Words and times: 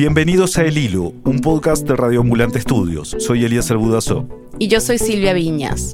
Bienvenidos 0.00 0.56
a 0.56 0.62
El 0.62 0.78
Hilo, 0.78 1.12
un 1.26 1.40
podcast 1.40 1.86
de 1.86 1.94
Radio 1.94 2.22
Ambulante 2.22 2.58
Estudios. 2.58 3.14
Soy 3.18 3.44
Elías 3.44 3.70
Budazó. 3.70 4.26
Y 4.58 4.66
yo 4.68 4.80
soy 4.80 4.96
Silvia 4.96 5.34
Viñas. 5.34 5.92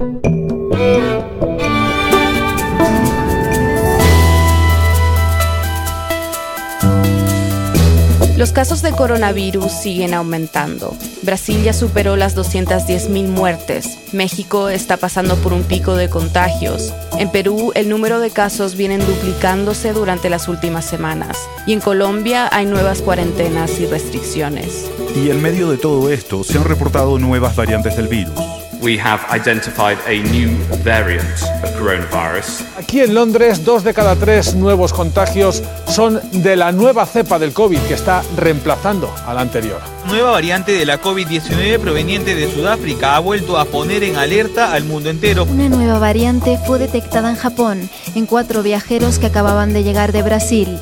Los 8.36 8.52
casos 8.52 8.82
de 8.82 8.92
coronavirus 8.92 9.72
siguen 9.72 10.12
aumentando. 10.12 10.94
Brasil 11.22 11.62
ya 11.62 11.72
superó 11.72 12.16
las 12.16 12.36
210.000 12.36 13.28
muertes. 13.28 13.98
México 14.12 14.68
está 14.68 14.98
pasando 14.98 15.36
por 15.36 15.54
un 15.54 15.62
pico 15.62 15.96
de 15.96 16.10
contagios. 16.10 16.92
En 17.18 17.30
Perú 17.30 17.72
el 17.74 17.88
número 17.88 18.20
de 18.20 18.30
casos 18.30 18.76
vienen 18.76 19.00
duplicándose 19.00 19.94
durante 19.94 20.28
las 20.28 20.48
últimas 20.48 20.84
semanas. 20.84 21.38
Y 21.66 21.72
en 21.72 21.80
Colombia 21.80 22.50
hay 22.52 22.66
nuevas 22.66 23.00
cuarentenas 23.00 23.80
y 23.80 23.86
restricciones. 23.86 24.84
Y 25.14 25.30
en 25.30 25.40
medio 25.40 25.70
de 25.70 25.78
todo 25.78 26.10
esto 26.10 26.44
se 26.44 26.58
han 26.58 26.64
reportado 26.64 27.18
nuevas 27.18 27.56
variantes 27.56 27.96
del 27.96 28.08
virus 28.08 28.55
we 28.86 28.96
have 28.96 29.20
identified 29.32 29.98
a 30.06 30.22
new 30.30 30.56
variant 30.84 31.42
of 31.64 31.76
coronavirus. 31.76 32.62
Aquí 32.78 33.00
en 33.00 33.14
Londres, 33.14 33.64
dos 33.64 33.82
de 33.82 33.92
cada 33.92 34.14
tres 34.14 34.54
nuevos 34.54 34.92
contagios 34.92 35.60
son 35.88 36.20
de 36.30 36.54
la 36.54 36.70
nueva 36.70 37.04
cepa 37.04 37.40
del 37.40 37.52
COVID 37.52 37.80
que 37.80 37.94
está 37.94 38.22
reemplazando 38.36 39.12
a 39.26 39.34
la 39.34 39.40
anterior. 39.40 39.80
Nueva 40.06 40.30
variante 40.30 40.70
de 40.70 40.86
la 40.86 41.00
COVID-19 41.02 41.80
proveniente 41.80 42.36
de 42.36 42.48
Sudáfrica 42.48 43.16
ha 43.16 43.18
vuelto 43.18 43.58
a 43.58 43.64
poner 43.64 44.04
en 44.04 44.14
alerta 44.14 44.72
al 44.72 44.84
mundo 44.84 45.10
entero. 45.10 45.48
Una 45.50 45.68
nueva 45.68 45.98
variante 45.98 46.56
fue 46.64 46.78
detectada 46.78 47.28
en 47.28 47.36
Japón 47.36 47.90
en 48.14 48.26
cuatro 48.26 48.62
viajeros 48.62 49.18
que 49.18 49.26
acababan 49.26 49.72
de 49.72 49.82
llegar 49.82 50.12
de 50.12 50.22
Brasil. 50.22 50.78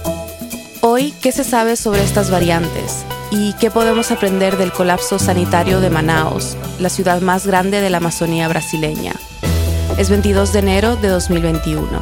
Hoy, 0.82 1.14
¿qué 1.22 1.32
se 1.32 1.42
sabe 1.42 1.76
sobre 1.76 2.04
estas 2.04 2.30
variantes? 2.30 3.06
¿Y 3.36 3.52
qué 3.54 3.68
podemos 3.68 4.12
aprender 4.12 4.56
del 4.56 4.70
colapso 4.70 5.18
sanitario 5.18 5.80
de 5.80 5.90
Manaos, 5.90 6.56
la 6.78 6.88
ciudad 6.88 7.20
más 7.20 7.48
grande 7.48 7.80
de 7.80 7.90
la 7.90 7.96
Amazonía 7.96 8.46
brasileña? 8.46 9.12
Es 9.98 10.08
22 10.08 10.52
de 10.52 10.58
enero 10.60 10.94
de 10.94 11.08
2021. 11.08 12.00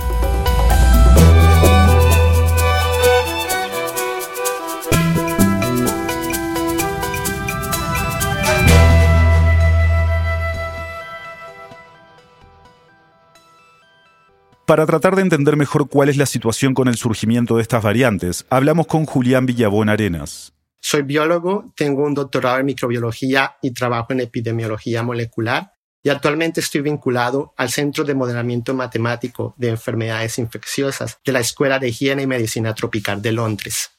Para 14.67 14.85
tratar 14.85 15.17
de 15.17 15.23
entender 15.23 15.57
mejor 15.57 15.89
cuál 15.89 16.11
es 16.11 16.19
la 16.19 16.27
situación 16.27 16.75
con 16.75 16.89
el 16.89 16.97
surgimiento 16.97 17.57
de 17.57 17.63
estas 17.63 17.83
variantes, 17.83 18.45
hablamos 18.51 18.87
con 18.87 19.07
Julián 19.07 19.47
Villabón 19.47 19.89
Arenas. 19.89 20.53
Soy 20.85 21.03
biólogo, 21.03 21.73
tengo 21.77 22.03
un 22.03 22.13
doctorado 22.13 22.59
en 22.59 22.67
microbiología 22.67 23.57
y 23.63 23.71
trabajo 23.71 24.13
en 24.13 24.19
epidemiología 24.19 25.05
molecular 25.05 25.73
y 26.03 26.09
actualmente 26.09 26.59
estoy 26.59 26.81
vinculado 26.81 27.55
al 27.57 27.71
Centro 27.71 28.03
de 28.03 28.17
Modelamiento 28.17 28.75
Matemático 28.75 29.55
de 29.57 29.69
Enfermedades 29.69 30.39
Infecciosas 30.39 31.21
de 31.25 31.31
la 31.31 31.39
Escuela 31.39 31.79
de 31.79 31.89
Higiene 31.89 32.23
y 32.23 32.27
Medicina 32.27 32.75
Tropical 32.75 33.23
de 33.23 33.31
Londres. 33.31 33.93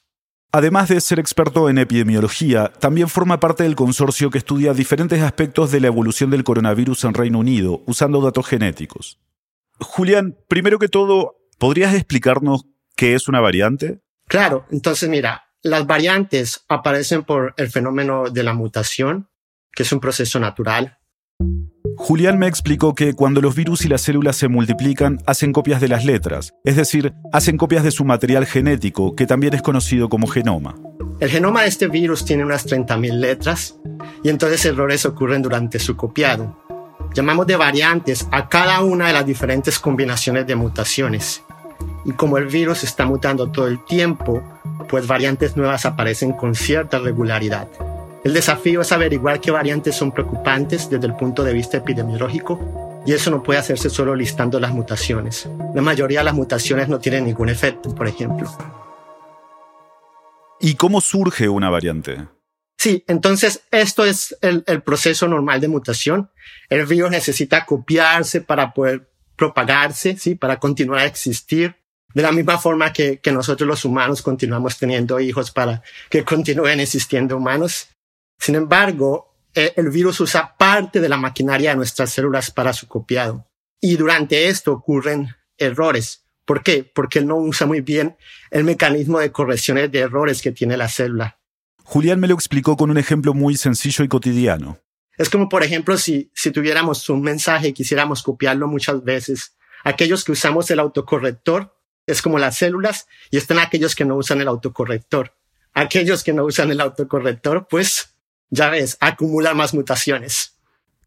Además 0.52 0.90
de 0.90 1.00
ser 1.00 1.18
experto 1.18 1.70
en 1.70 1.78
epidemiología, 1.78 2.70
también 2.78 3.08
forma 3.08 3.40
parte 3.40 3.62
del 3.62 3.76
consorcio 3.76 4.30
que 4.30 4.38
estudia 4.38 4.74
diferentes 4.74 5.22
aspectos 5.22 5.72
de 5.72 5.80
la 5.80 5.86
evolución 5.86 6.28
del 6.28 6.44
coronavirus 6.44 7.04
en 7.04 7.14
Reino 7.14 7.38
Unido 7.38 7.82
usando 7.86 8.20
datos 8.20 8.46
genéticos. 8.46 9.18
Julián, 9.80 10.36
primero 10.48 10.78
que 10.78 10.88
todo, 10.88 11.36
¿podrías 11.58 11.94
explicarnos 11.94 12.66
qué 12.94 13.14
es 13.14 13.26
una 13.26 13.40
variante? 13.40 14.02
Claro, 14.28 14.66
entonces 14.70 15.08
mira, 15.08 15.43
las 15.64 15.86
variantes 15.86 16.64
aparecen 16.68 17.24
por 17.24 17.54
el 17.56 17.70
fenómeno 17.70 18.30
de 18.30 18.42
la 18.42 18.52
mutación, 18.52 19.28
que 19.72 19.82
es 19.82 19.92
un 19.92 19.98
proceso 19.98 20.38
natural. 20.38 20.98
Julián 21.96 22.38
me 22.38 22.46
explicó 22.46 22.94
que 22.94 23.14
cuando 23.14 23.40
los 23.40 23.54
virus 23.54 23.84
y 23.84 23.88
las 23.88 24.02
células 24.02 24.36
se 24.36 24.48
multiplican, 24.48 25.20
hacen 25.26 25.52
copias 25.52 25.80
de 25.80 25.88
las 25.88 26.04
letras, 26.04 26.52
es 26.64 26.76
decir, 26.76 27.14
hacen 27.32 27.56
copias 27.56 27.82
de 27.82 27.92
su 27.92 28.04
material 28.04 28.44
genético, 28.46 29.16
que 29.16 29.26
también 29.26 29.54
es 29.54 29.62
conocido 29.62 30.10
como 30.10 30.26
genoma. 30.26 30.76
El 31.18 31.30
genoma 31.30 31.62
de 31.62 31.68
este 31.68 31.88
virus 31.88 32.26
tiene 32.26 32.44
unas 32.44 32.66
30.000 32.66 33.14
letras 33.14 33.78
y 34.22 34.28
entonces 34.28 34.64
errores 34.66 35.06
ocurren 35.06 35.40
durante 35.40 35.78
su 35.78 35.96
copiado. 35.96 36.60
Llamamos 37.14 37.46
de 37.46 37.56
variantes 37.56 38.28
a 38.32 38.48
cada 38.48 38.82
una 38.82 39.06
de 39.06 39.12
las 39.14 39.24
diferentes 39.24 39.78
combinaciones 39.78 40.46
de 40.46 40.56
mutaciones. 40.56 41.42
Y 42.04 42.12
como 42.12 42.38
el 42.38 42.46
virus 42.46 42.84
está 42.84 43.06
mutando 43.06 43.50
todo 43.50 43.66
el 43.66 43.84
tiempo, 43.84 44.42
pues 44.88 45.06
variantes 45.06 45.56
nuevas 45.56 45.86
aparecen 45.86 46.32
con 46.32 46.54
cierta 46.54 46.98
regularidad. 46.98 47.68
El 48.24 48.32
desafío 48.32 48.80
es 48.80 48.92
averiguar 48.92 49.40
qué 49.40 49.50
variantes 49.50 49.96
son 49.96 50.12
preocupantes 50.12 50.88
desde 50.88 51.06
el 51.06 51.14
punto 51.14 51.44
de 51.44 51.52
vista 51.52 51.76
epidemiológico 51.76 53.02
y 53.06 53.12
eso 53.12 53.30
no 53.30 53.42
puede 53.42 53.58
hacerse 53.58 53.90
solo 53.90 54.14
listando 54.16 54.58
las 54.58 54.72
mutaciones. 54.72 55.48
La 55.74 55.82
mayoría 55.82 56.20
de 56.20 56.24
las 56.24 56.34
mutaciones 56.34 56.88
no 56.88 56.98
tienen 56.98 57.26
ningún 57.26 57.50
efecto, 57.50 57.94
por 57.94 58.08
ejemplo. 58.08 58.50
¿Y 60.58 60.74
cómo 60.76 61.02
surge 61.02 61.48
una 61.48 61.68
variante? 61.68 62.26
Sí, 62.78 63.04
entonces 63.06 63.62
esto 63.70 64.04
es 64.04 64.36
el, 64.40 64.64
el 64.66 64.82
proceso 64.82 65.28
normal 65.28 65.60
de 65.60 65.68
mutación. 65.68 66.30
El 66.70 66.86
virus 66.86 67.10
necesita 67.10 67.66
copiarse 67.66 68.40
para 68.40 68.72
poder 68.72 69.10
propagarse, 69.36 70.16
¿sí? 70.16 70.34
para 70.34 70.58
continuar 70.58 71.00
a 71.00 71.06
existir 71.06 71.76
de 72.14 72.22
la 72.22 72.32
misma 72.32 72.58
forma 72.58 72.92
que, 72.92 73.20
nosotros 73.32 73.68
los 73.68 73.84
humanos 73.84 74.22
continuamos 74.22 74.78
teniendo 74.78 75.18
hijos 75.18 75.50
para 75.50 75.82
que 76.08 76.24
continúen 76.24 76.80
existiendo 76.80 77.36
humanos. 77.36 77.88
Sin 78.38 78.54
embargo, 78.54 79.34
e, 79.52 79.72
el 79.76 79.90
virus 79.90 80.20
usa 80.20 80.56
parte 80.56 81.00
de 81.00 81.08
la 81.08 81.16
maquinaria 81.16 81.70
de 81.70 81.76
nuestras 81.76 82.10
células 82.10 82.52
para 82.52 82.72
su 82.72 82.86
copiado. 82.86 83.46
Y 83.80 83.96
durante 83.96 84.48
esto 84.48 84.72
ocurren 84.72 85.34
errores. 85.58 86.24
¿Por 86.46 86.62
qué? 86.62 86.84
Porque 86.84 87.18
él 87.18 87.26
no 87.26 87.36
usa 87.36 87.66
muy 87.66 87.80
bien 87.80 88.16
el 88.50 88.64
mecanismo 88.64 89.18
de 89.18 89.32
correcciones 89.32 89.90
de 89.90 89.98
errores 90.00 90.40
que 90.40 90.52
tiene 90.52 90.76
la 90.76 90.88
célula. 90.88 91.40
Julián 91.82 92.20
me 92.20 92.28
lo 92.28 92.34
explicó 92.34 92.76
con 92.76 92.90
un 92.90 92.98
ejemplo 92.98 93.34
muy 93.34 93.56
sencillo 93.56 94.04
y 94.04 94.08
cotidiano. 94.08 94.78
Es 95.16 95.30
como, 95.30 95.48
por 95.48 95.62
ejemplo, 95.62 95.96
si, 95.96 96.30
si 96.34 96.50
tuviéramos 96.50 97.08
un 97.08 97.22
mensaje 97.22 97.68
y 97.68 97.72
quisiéramos 97.72 98.22
copiarlo 98.22 98.66
muchas 98.66 99.02
veces. 99.04 99.56
Aquellos 99.84 100.24
que 100.24 100.32
usamos 100.32 100.70
el 100.70 100.80
autocorrector 100.80 101.76
es 102.06 102.22
como 102.22 102.38
las 102.38 102.56
células 102.56 103.06
y 103.30 103.36
están 103.36 103.58
aquellos 103.58 103.94
que 103.94 104.04
no 104.04 104.16
usan 104.16 104.40
el 104.40 104.48
autocorrector. 104.48 105.34
Aquellos 105.72 106.22
que 106.22 106.32
no 106.32 106.44
usan 106.44 106.70
el 106.70 106.80
autocorrector, 106.80 107.66
pues 107.68 108.14
ya 108.50 108.70
ves, 108.70 108.96
acumulan 109.00 109.56
más 109.56 109.74
mutaciones. 109.74 110.56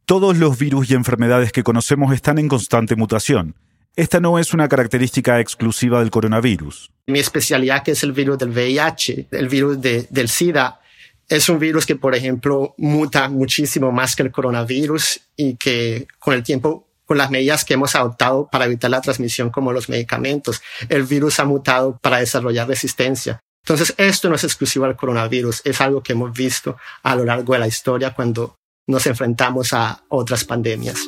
Todos 0.05 0.37
los 0.37 0.57
virus 0.57 0.89
y 0.89 0.93
enfermedades 0.93 1.51
que 1.51 1.63
conocemos 1.63 2.13
están 2.13 2.37
en 2.37 2.47
constante 2.47 2.95
mutación. 2.95 3.55
Esta 3.95 4.19
no 4.19 4.37
es 4.37 4.53
una 4.53 4.69
característica 4.69 5.39
exclusiva 5.39 5.99
del 5.99 6.11
coronavirus. 6.11 6.91
Mi 7.07 7.19
especialidad, 7.19 7.83
que 7.83 7.91
es 7.91 8.03
el 8.03 8.11
virus 8.11 8.37
del 8.37 8.51
VIH, 8.51 9.27
el 9.31 9.49
virus 9.49 9.81
del 9.81 10.29
SIDA, 10.29 10.79
es 11.29 11.49
un 11.49 11.59
virus 11.59 11.85
que, 11.85 11.95
por 11.95 12.15
ejemplo, 12.15 12.73
muta 12.77 13.29
muchísimo 13.29 13.91
más 13.91 14.15
que 14.15 14.23
el 14.23 14.31
coronavirus 14.31 15.19
y 15.35 15.55
que 15.55 16.07
con 16.19 16.33
el 16.33 16.43
tiempo 16.43 16.87
con 17.05 17.17
las 17.17 17.31
medidas 17.31 17.63
que 17.63 17.73
hemos 17.73 17.95
adoptado 17.95 18.49
para 18.51 18.65
evitar 18.65 18.91
la 18.91 19.01
transmisión 19.01 19.49
como 19.49 19.71
los 19.71 19.87
medicamentos. 19.87 20.61
El 20.89 21.03
virus 21.03 21.39
ha 21.39 21.45
mutado 21.45 21.97
para 22.01 22.17
desarrollar 22.17 22.67
resistencia. 22.67 23.39
Entonces, 23.63 23.93
esto 23.97 24.29
no 24.29 24.35
es 24.35 24.43
exclusivo 24.43 24.85
al 24.85 24.95
coronavirus, 24.95 25.61
es 25.65 25.81
algo 25.81 26.03
que 26.03 26.13
hemos 26.13 26.33
visto 26.33 26.77
a 27.03 27.15
lo 27.15 27.25
largo 27.25 27.53
de 27.53 27.59
la 27.59 27.67
historia 27.67 28.13
cuando 28.13 28.55
nos 28.87 29.05
enfrentamos 29.07 29.73
a 29.73 30.03
otras 30.09 30.43
pandemias. 30.43 30.99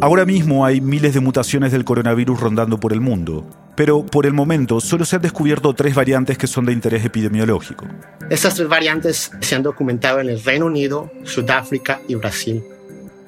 Ahora 0.00 0.24
mismo 0.24 0.64
hay 0.66 0.80
miles 0.80 1.14
de 1.14 1.20
mutaciones 1.20 1.70
del 1.70 1.84
coronavirus 1.84 2.40
rondando 2.40 2.78
por 2.78 2.92
el 2.92 3.00
mundo, 3.00 3.48
pero 3.74 4.04
por 4.04 4.26
el 4.26 4.32
momento 4.32 4.80
solo 4.80 5.04
se 5.04 5.16
han 5.16 5.22
descubierto 5.22 5.74
tres 5.74 5.94
variantes 5.94 6.38
que 6.38 6.46
son 6.46 6.66
de 6.66 6.72
interés 6.72 7.04
epidemiológico. 7.04 7.86
Estas 8.30 8.54
tres 8.54 8.68
variantes 8.68 9.30
se 9.40 9.54
han 9.54 9.62
documentado 9.62 10.20
en 10.20 10.28
el 10.28 10.42
Reino 10.42 10.66
Unido, 10.66 11.10
Sudáfrica 11.24 12.00
y 12.08 12.14
Brasil. 12.14 12.62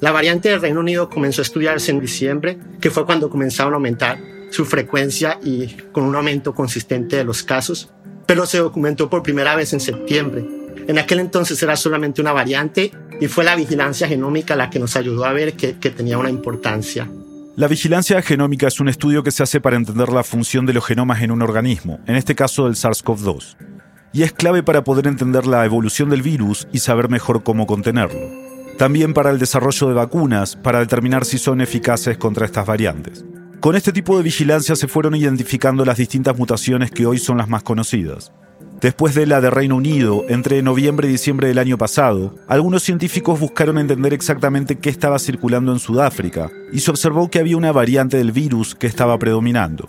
La 0.01 0.13
variante 0.13 0.51
del 0.51 0.61
Reino 0.61 0.81
Unido 0.81 1.09
comenzó 1.09 1.41
a 1.41 1.45
estudiarse 1.45 1.91
en 1.91 2.01
diciembre, 2.01 2.59
que 2.81 2.91
fue 2.91 3.07
cuando 3.07 3.31
comenzaron 3.31 3.73
a 3.73 3.77
aumentar 3.77 4.19
su 4.51 4.65
frecuencia 4.65 5.39
y 5.43 5.69
con 5.93 6.05
un 6.05 6.15
aumento 6.15 6.55
consistente 6.55 7.17
de 7.17 7.25
los 7.25 7.43
casos, 7.43 7.91
pero 8.27 8.47
se 8.47 8.59
documentó 8.59 9.09
por 9.09 9.23
primera 9.23 9.57
vez 9.57 9.73
en 9.73 9.81
septiembre. 9.81 10.45
En 10.87 10.99
aquel 10.99 11.21
entonces 11.21 11.63
era 11.63 11.77
solamente 11.77 12.21
una 12.21 12.33
variante 12.33 12.93
y 13.21 13.29
fue 13.29 13.45
la 13.45 13.57
vigilancia 13.57 14.07
genómica 14.07 14.57
la 14.57 14.71
que 14.71 14.79
nos 14.79 14.97
ayudó 14.97 15.25
a 15.25 15.33
ver 15.33 15.55
que, 15.55 15.79
que 15.79 15.91
tenía 15.91 16.19
una 16.19 16.31
importancia. 16.31 17.09
La 17.57 17.69
vigilancia 17.69 18.21
genómica 18.23 18.67
es 18.67 18.81
un 18.81 18.89
estudio 18.89 19.23
que 19.23 19.31
se 19.31 19.43
hace 19.43 19.61
para 19.61 19.77
entender 19.77 20.09
la 20.09 20.25
función 20.25 20.67
de 20.67 20.73
los 20.73 20.85
genomas 20.85 21.23
en 21.23 21.31
un 21.31 21.43
organismo, 21.43 22.01
en 22.07 22.17
este 22.17 22.35
caso 22.35 22.65
del 22.65 22.75
SARS-CoV-2, 22.75 23.57
y 24.13 24.23
es 24.23 24.33
clave 24.33 24.63
para 24.63 24.83
poder 24.83 25.07
entender 25.07 25.47
la 25.47 25.65
evolución 25.65 26.11
del 26.11 26.23
virus 26.23 26.67
y 26.73 26.79
saber 26.79 27.09
mejor 27.09 27.43
cómo 27.43 27.67
contenerlo 27.67 28.45
también 28.77 29.15
para 29.15 29.31
el 29.31 29.39
desarrollo 29.39 29.89
de 29.89 29.95
vacunas 29.95 30.57
para 30.57 30.81
determinar 30.81 31.25
si 31.25 31.39
son 31.39 31.61
eficaces 31.61 32.19
contra 32.19 32.47
estas 32.47 32.67
variantes. 32.67 33.25
Con 33.61 33.77
este 33.77 33.93
tipo 33.93 34.17
de 34.17 34.23
vigilancia 34.23 34.77
se 34.77 34.89
fueron 34.89 35.15
identificando 35.15 35.85
las 35.85 35.97
distintas 35.97 36.37
mutaciones 36.37 36.91
que 36.91 37.07
hoy 37.07 37.19
son 37.19 37.39
las 37.39 37.49
más 37.49 37.63
conocidas. 37.63 38.33
Después 38.81 39.15
de 39.15 39.27
la 39.27 39.41
de 39.41 39.51
Reino 39.51 39.77
Unido, 39.77 40.25
entre 40.29 40.61
noviembre 40.63 41.09
y 41.09 41.13
diciembre 41.13 41.49
del 41.49 41.59
año 41.59 41.79
pasado, 41.79 42.35
algunos 42.49 42.83
científicos 42.83 43.41
buscaron 43.41 43.79
entender 43.79 44.13
exactamente 44.13 44.79
qué 44.79 44.91
estaba 44.91 45.19
circulando 45.19 45.73
en 45.73 45.79
Sudáfrica 45.79 46.51
y 46.73 46.81
se 46.81 46.91
observó 46.91 47.31
que 47.31 47.39
había 47.39 47.57
una 47.57 47.73
variante 47.73 48.19
del 48.19 48.33
virus 48.33 48.75
que 48.75 48.87
estaba 48.87 49.19
predominando. 49.19 49.89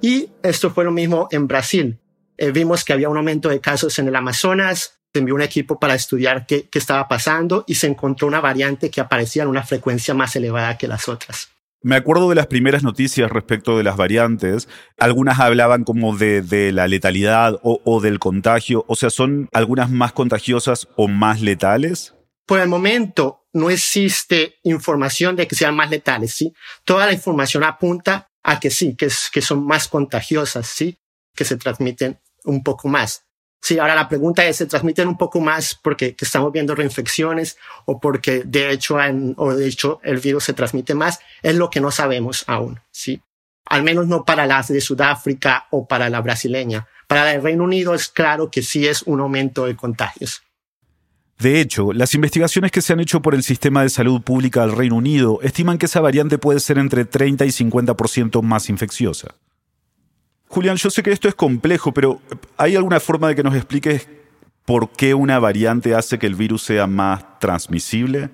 Y 0.00 0.30
esto 0.42 0.70
fue 0.70 0.84
lo 0.84 0.92
mismo 0.92 1.26
en 1.30 1.48
Brasil. 1.48 1.98
Eh, 2.38 2.52
vimos 2.52 2.84
que 2.84 2.92
había 2.92 3.08
un 3.08 3.16
aumento 3.16 3.48
de 3.48 3.60
casos 3.60 3.98
en 3.98 4.08
el 4.08 4.14
Amazonas, 4.14 5.00
se 5.12 5.18
envió 5.18 5.34
un 5.34 5.42
equipo 5.42 5.80
para 5.80 5.94
estudiar 5.94 6.46
qué, 6.46 6.68
qué 6.68 6.78
estaba 6.78 7.08
pasando 7.08 7.64
y 7.66 7.74
se 7.74 7.86
encontró 7.86 8.28
una 8.28 8.40
variante 8.40 8.90
que 8.90 9.00
aparecía 9.00 9.42
en 9.42 9.48
una 9.48 9.62
frecuencia 9.62 10.14
más 10.14 10.36
elevada 10.36 10.76
que 10.76 10.86
las 10.86 11.08
otras. 11.08 11.55
Me 11.86 11.94
acuerdo 11.94 12.28
de 12.28 12.34
las 12.34 12.48
primeras 12.48 12.82
noticias 12.82 13.30
respecto 13.30 13.78
de 13.78 13.84
las 13.84 13.96
variantes. 13.96 14.68
Algunas 14.98 15.38
hablaban 15.38 15.84
como 15.84 16.16
de, 16.16 16.72
la 16.72 16.88
letalidad 16.88 17.60
o, 17.62 17.80
o, 17.84 18.00
del 18.00 18.18
contagio. 18.18 18.84
O 18.88 18.96
sea, 18.96 19.08
¿son 19.08 19.48
algunas 19.52 19.88
más 19.88 20.12
contagiosas 20.12 20.88
o 20.96 21.06
más 21.06 21.42
letales? 21.42 22.16
Por 22.44 22.58
el 22.58 22.68
momento 22.68 23.46
no 23.52 23.70
existe 23.70 24.56
información 24.64 25.36
de 25.36 25.46
que 25.46 25.54
sean 25.54 25.76
más 25.76 25.88
letales, 25.88 26.34
¿sí? 26.34 26.52
Toda 26.84 27.06
la 27.06 27.12
información 27.12 27.62
apunta 27.62 28.32
a 28.42 28.58
que 28.58 28.70
sí, 28.70 28.96
que, 28.96 29.06
que 29.32 29.40
son 29.40 29.64
más 29.64 29.86
contagiosas, 29.86 30.66
¿sí? 30.66 30.98
Que 31.36 31.44
se 31.44 31.56
transmiten 31.56 32.18
un 32.42 32.64
poco 32.64 32.88
más. 32.88 33.25
Sí, 33.60 33.78
ahora 33.78 33.94
la 33.94 34.08
pregunta 34.08 34.44
es, 34.44 34.56
¿se 34.56 34.66
transmiten 34.66 35.08
un 35.08 35.18
poco 35.18 35.40
más 35.40 35.74
porque 35.74 36.14
estamos 36.18 36.52
viendo 36.52 36.74
reinfecciones 36.74 37.56
o 37.84 37.98
porque 37.98 38.42
de 38.44 38.70
hecho, 38.70 38.96
o 39.36 39.54
de 39.54 39.66
hecho 39.66 40.00
el 40.04 40.18
virus 40.18 40.44
se 40.44 40.52
transmite 40.52 40.94
más? 40.94 41.18
Es 41.42 41.56
lo 41.56 41.68
que 41.70 41.80
no 41.80 41.90
sabemos 41.90 42.44
aún, 42.46 42.80
¿sí? 42.90 43.20
Al 43.64 43.82
menos 43.82 44.06
no 44.06 44.24
para 44.24 44.46
las 44.46 44.68
de 44.68 44.80
Sudáfrica 44.80 45.66
o 45.70 45.88
para 45.88 46.08
la 46.08 46.20
brasileña. 46.20 46.86
Para 47.08 47.32
el 47.34 47.42
Reino 47.42 47.64
Unido 47.64 47.94
es 47.94 48.08
claro 48.08 48.50
que 48.50 48.62
sí 48.62 48.86
es 48.86 49.02
un 49.02 49.20
aumento 49.20 49.66
de 49.66 49.74
contagios. 49.74 50.42
De 51.38 51.60
hecho, 51.60 51.92
las 51.92 52.14
investigaciones 52.14 52.70
que 52.70 52.80
se 52.80 52.92
han 52.92 53.00
hecho 53.00 53.20
por 53.20 53.34
el 53.34 53.42
Sistema 53.42 53.82
de 53.82 53.90
Salud 53.90 54.22
Pública 54.22 54.62
del 54.62 54.76
Reino 54.76 54.96
Unido 54.96 55.40
estiman 55.42 55.76
que 55.76 55.86
esa 55.86 56.00
variante 56.00 56.38
puede 56.38 56.60
ser 56.60 56.78
entre 56.78 57.04
30 57.04 57.44
y 57.44 57.48
50% 57.48 58.42
más 58.42 58.70
infecciosa. 58.70 59.34
Julián, 60.48 60.76
yo 60.76 60.90
sé 60.90 61.02
que 61.02 61.10
esto 61.10 61.28
es 61.28 61.34
complejo, 61.34 61.92
pero 61.92 62.20
¿hay 62.56 62.76
alguna 62.76 63.00
forma 63.00 63.28
de 63.28 63.34
que 63.34 63.42
nos 63.42 63.54
expliques 63.54 64.08
por 64.64 64.90
qué 64.90 65.14
una 65.14 65.38
variante 65.38 65.94
hace 65.94 66.18
que 66.18 66.26
el 66.26 66.34
virus 66.34 66.62
sea 66.62 66.86
más 66.86 67.38
transmisible? 67.38 68.30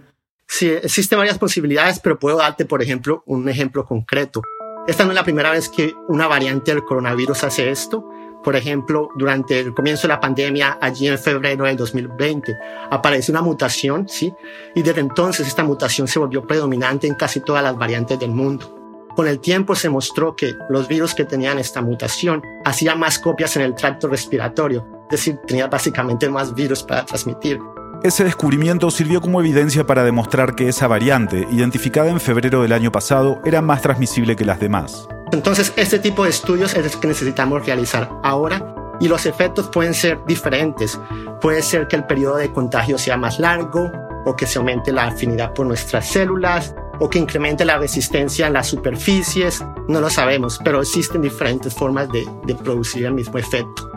Sí, 0.47 0.69
existen 0.69 1.19
varias 1.19 1.39
posibilidades, 1.39 1.99
pero 2.01 2.19
puedo 2.19 2.37
darte, 2.37 2.65
por 2.65 2.83
ejemplo, 2.83 3.23
un 3.27 3.49
ejemplo 3.49 3.87
concreto. 3.87 4.43
Esta 4.87 5.05
no 5.05 5.11
es 5.11 5.15
la 5.15 5.25
primera 5.25 5.51
vez 5.51 5.69
que 5.69 5.95
una 6.09 6.27
variante 6.27 6.73
del 6.73 6.85
coronavirus 6.85 7.45
hace 7.45 7.71
esto. 7.71 8.09
Por 8.43 8.57
ejemplo, 8.57 9.09
durante 9.17 9.61
el 9.61 9.73
comienzo 9.73 10.03
de 10.03 10.09
la 10.09 10.21
pandemia, 10.21 10.79
allí 10.81 11.07
en 11.07 11.19
febrero 11.19 11.65
del 11.65 11.77
2020, 11.77 12.55
apareció 12.91 13.33
una 13.33 13.43
mutación, 13.43 14.09
¿sí? 14.09 14.33
Y 14.75 14.83
desde 14.83 15.01
entonces 15.01 15.47
esta 15.47 15.63
mutación 15.63 16.09
se 16.09 16.19
volvió 16.19 16.45
predominante 16.45 17.07
en 17.07 17.15
casi 17.15 17.41
todas 17.41 17.63
las 17.63 17.77
variantes 17.77 18.19
del 18.19 18.33
mundo. 18.33 18.82
Con 19.15 19.29
el 19.29 19.41
tiempo 19.41 19.75
se 19.75 19.91
mostró 19.91 20.35
que 20.35 20.57
los 20.71 20.89
virus 20.89 21.15
que 21.15 21.25
tenían 21.25 21.59
esta 21.59 21.83
mutación 21.83 22.43
hacían 22.65 22.99
más 22.99 23.19
copias 23.19 23.57
en 23.57 23.63
el 23.63 23.75
tracto 23.75 24.09
respiratorio, 24.09 24.87
es 25.05 25.11
decir, 25.11 25.39
tenía 25.47 25.67
básicamente 25.67 26.31
más 26.31 26.55
virus 26.55 26.83
para 26.83 27.05
transmitir. 27.05 27.61
Ese 28.03 28.25
descubrimiento 28.25 28.91
sirvió 28.91 29.21
como 29.21 29.41
evidencia 29.41 29.87
para 29.87 30.03
demostrar 30.03 30.55
que 30.55 30.69
esa 30.69 30.89
variante, 30.89 31.47
identificada 31.51 32.11
en 32.11 32.21
febrero 32.21 32.63
del 32.63 32.73
año 32.73 32.91
pasado, 32.91 33.41
era 33.45 33.61
más 33.61 33.83
transmisible 33.83 34.35
que 34.35 34.47
las 34.47 34.59
demás. 34.59 35.07
Entonces, 35.31 35.73
este 35.77 35.99
tipo 35.99 36.25
de 36.25 36.31
estudios 36.31 36.75
es 36.75 36.95
el 36.95 37.01
que 37.01 37.09
necesitamos 37.09 37.65
realizar 37.67 38.11
ahora 38.23 38.75
y 38.99 39.09
los 39.09 39.27
efectos 39.27 39.69
pueden 39.69 39.95
ser 39.95 40.19
diferentes. 40.27 40.99
Puede 41.41 41.63
ser 41.63 41.87
que 41.87 41.97
el 41.97 42.05
periodo 42.05 42.37
de 42.37 42.51
contagio 42.51 42.99
sea 42.99 43.17
más 43.17 43.39
largo 43.39 43.93
o 44.25 44.37
que 44.37 44.47
se 44.47 44.59
aumente 44.59 44.91
la 44.91 45.05
afinidad 45.05 45.53
por 45.53 45.67
nuestras 45.67 46.09
células 46.09 46.75
o 47.01 47.09
que 47.09 47.19
incremente 47.19 47.65
la 47.65 47.79
resistencia 47.79 48.47
en 48.47 48.53
las 48.53 48.69
superficies, 48.69 49.65
no 49.89 50.01
lo 50.01 50.11
sabemos, 50.11 50.61
pero 50.65 50.81
existen 50.81 51.23
diferentes 51.23 51.75
formas 51.75 52.09
de, 52.11 52.25
producir 52.63 53.07
el 53.07 53.15
mismo 53.15 53.39
efecto. 53.39 53.91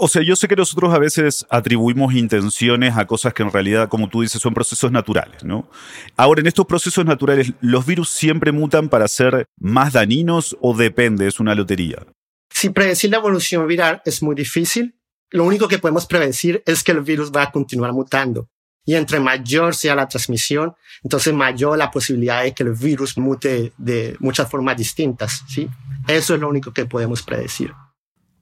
O 0.00 0.06
sea, 0.06 0.22
yo 0.22 0.36
sé 0.36 0.46
que 0.46 0.54
nosotros 0.54 0.94
a 0.94 0.98
veces 0.98 1.44
atribuimos 1.50 2.14
intenciones 2.14 2.96
a 2.96 3.04
cosas 3.06 3.34
que 3.34 3.42
en 3.42 3.50
realidad, 3.50 3.88
como 3.88 4.08
tú 4.08 4.22
dices, 4.22 4.40
son 4.40 4.54
procesos 4.54 4.92
naturales, 4.92 5.42
¿no? 5.42 5.68
Ahora, 6.16 6.40
en 6.40 6.46
estos 6.46 6.66
procesos 6.66 7.04
naturales, 7.04 7.52
¿los 7.60 7.84
virus 7.84 8.08
siempre 8.08 8.52
mutan 8.52 8.88
para 8.88 9.08
ser 9.08 9.46
más 9.58 9.94
dañinos 9.94 10.56
o 10.60 10.76
depende? 10.76 11.26
Es 11.26 11.40
una 11.40 11.56
lotería. 11.56 12.06
Si 12.48 12.70
predecir 12.70 13.10
la 13.10 13.16
evolución 13.16 13.66
viral 13.66 14.00
es 14.04 14.22
muy 14.22 14.36
difícil, 14.36 14.94
lo 15.30 15.44
único 15.44 15.66
que 15.66 15.78
podemos 15.78 16.06
predecir 16.06 16.62
es 16.64 16.84
que 16.84 16.92
el 16.92 17.00
virus 17.00 17.32
va 17.32 17.42
a 17.42 17.50
continuar 17.50 17.92
mutando 17.92 18.48
y 18.88 18.94
entre 18.94 19.20
mayor 19.20 19.74
sea 19.74 19.94
la 19.94 20.08
transmisión, 20.08 20.74
entonces 21.04 21.34
mayor 21.34 21.76
la 21.76 21.90
posibilidad 21.90 22.42
de 22.42 22.54
que 22.54 22.62
el 22.62 22.72
virus 22.72 23.18
mute 23.18 23.74
de 23.76 24.16
muchas 24.18 24.50
formas 24.50 24.78
distintas, 24.78 25.44
¿sí? 25.46 25.68
Eso 26.06 26.34
es 26.34 26.40
lo 26.40 26.48
único 26.48 26.72
que 26.72 26.86
podemos 26.86 27.22
predecir. 27.22 27.70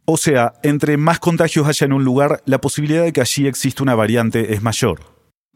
O 0.04 0.16
sea, 0.16 0.52
entre 0.62 0.98
más 0.98 1.18
contagios 1.18 1.66
haya 1.66 1.84
en 1.86 1.92
un 1.92 2.04
lugar, 2.04 2.44
la 2.46 2.60
posibilidad 2.60 3.02
de 3.02 3.12
que 3.12 3.20
allí 3.20 3.48
exista 3.48 3.82
una 3.82 3.96
variante 3.96 4.54
es 4.54 4.62
mayor. 4.62 5.00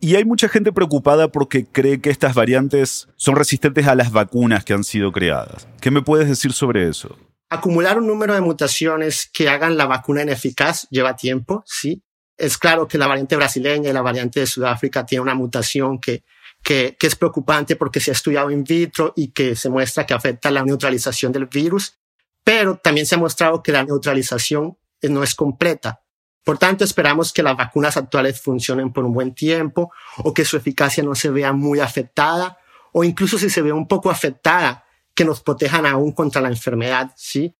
Y 0.00 0.16
hay 0.16 0.24
mucha 0.24 0.48
gente 0.48 0.72
preocupada 0.72 1.28
porque 1.28 1.66
cree 1.66 2.00
que 2.00 2.10
estas 2.10 2.34
variantes 2.34 3.06
son 3.14 3.36
resistentes 3.36 3.86
a 3.86 3.94
las 3.94 4.10
vacunas 4.10 4.64
que 4.64 4.72
han 4.72 4.82
sido 4.82 5.12
creadas. 5.12 5.68
¿Qué 5.80 5.92
me 5.92 6.02
puedes 6.02 6.28
decir 6.28 6.52
sobre 6.52 6.88
eso? 6.88 7.16
Acumular 7.48 7.96
un 7.96 8.08
número 8.08 8.34
de 8.34 8.40
mutaciones 8.40 9.30
que 9.32 9.48
hagan 9.48 9.76
la 9.76 9.86
vacuna 9.86 10.22
ineficaz 10.22 10.88
lleva 10.90 11.14
tiempo, 11.14 11.62
sí, 11.64 12.02
es 12.40 12.58
claro 12.58 12.88
que 12.88 12.98
la 12.98 13.06
variante 13.06 13.36
brasileña 13.36 13.90
y 13.90 13.92
la 13.92 14.02
variante 14.02 14.40
de 14.40 14.46
Sudáfrica 14.46 15.06
tienen 15.06 15.22
una 15.22 15.34
mutación 15.34 16.00
que, 16.00 16.24
que, 16.62 16.96
es 17.00 17.16
preocupante 17.16 17.76
porque 17.76 18.00
se 18.00 18.10
ha 18.10 18.14
estudiado 18.14 18.50
in 18.50 18.64
vitro 18.64 19.12
y 19.16 19.28
que 19.28 19.54
se 19.56 19.68
muestra 19.68 20.06
que 20.06 20.14
afecta 20.14 20.50
la 20.50 20.64
neutralización 20.64 21.32
del 21.32 21.46
virus, 21.46 21.98
pero 22.42 22.76
también 22.76 23.06
se 23.06 23.14
ha 23.14 23.18
mostrado 23.18 23.62
que 23.62 23.72
la 23.72 23.84
neutralización 23.84 24.76
no 25.02 25.22
es 25.22 25.34
completa. 25.34 26.02
Por 26.44 26.58
tanto, 26.58 26.84
esperamos 26.84 27.32
que 27.32 27.42
las 27.42 27.56
vacunas 27.56 27.96
actuales 27.96 28.40
funcionen 28.40 28.92
por 28.92 29.04
un 29.04 29.12
buen 29.12 29.34
tiempo 29.34 29.92
o 30.18 30.32
que 30.32 30.44
su 30.44 30.56
eficacia 30.56 31.04
no 31.04 31.14
se 31.14 31.30
vea 31.30 31.52
muy 31.52 31.80
afectada 31.80 32.58
o 32.92 33.04
incluso 33.04 33.38
si 33.38 33.50
se 33.50 33.62
ve 33.62 33.72
un 33.72 33.86
poco 33.86 34.10
afectada, 34.10 34.84
que 35.14 35.24
nos 35.24 35.42
protejan 35.42 35.86
aún 35.86 36.12
contra 36.12 36.40
la 36.40 36.48
enfermedad, 36.48 37.12
¿sí? 37.16 37.54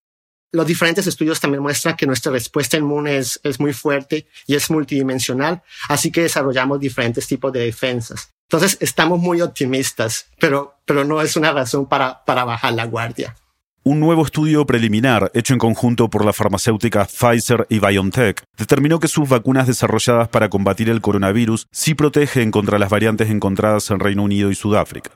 Los 0.53 0.67
diferentes 0.67 1.07
estudios 1.07 1.39
también 1.39 1.63
muestran 1.63 1.97
que 1.97 2.07
nuestra 2.07 2.33
respuesta 2.33 2.77
inmune 2.77 3.19
es, 3.19 3.41
muy 3.61 3.73
fuerte 3.73 4.27
y 4.47 4.57
es 4.57 4.69
multidimensional, 4.69 5.63
así 5.89 6.11
que 6.11 6.23
desarrollamos 6.23 6.81
diferentes 6.81 7.27
tipos 7.29 7.53
de 7.53 7.61
defensas. 7.61 8.31
Entonces, 8.49 8.77
estamos 8.81 9.21
muy 9.21 9.43
optimistas, 9.43 10.27
pero, 10.41 10.75
pero 10.85 11.05
no 11.05 11.23
es 11.23 11.37
una 11.37 11.53
razón 11.53 11.87
para, 11.87 12.25
para 12.25 12.45
bajar 12.45 12.73
la 12.73 12.87
guardia. 12.87 13.37
Un 13.85 14.01
nuevo 14.01 14.25
estudio 14.25 14.67
preliminar, 14.67 15.31
hecho 15.35 15.55
en 15.55 15.61
conjunto 15.61 16.11
por 16.11 16.25
la 16.25 16.33
farmacéutica 16.33 17.07
Pfizer 17.07 17.67
y 17.71 17.79
BioNTech, 17.79 18.43
determinó 18.59 18.99
que 18.99 19.09
sus 19.09 19.29
vacunas 19.29 19.69
desarrolladas 19.69 20.29
para 20.29 20.51
combatir 20.51 20.91
el 20.91 21.01
coronavirus 21.01 21.67
sí 21.71 21.95
protegen 21.95 22.51
contra 22.51 22.79
las 22.79 22.91
variantes 22.91 23.31
encontradas 23.31 23.91
en 23.91 24.01
Reino 24.01 24.25
Unido 24.25 24.51
y 24.51 24.55
Sudáfrica. 24.55 25.13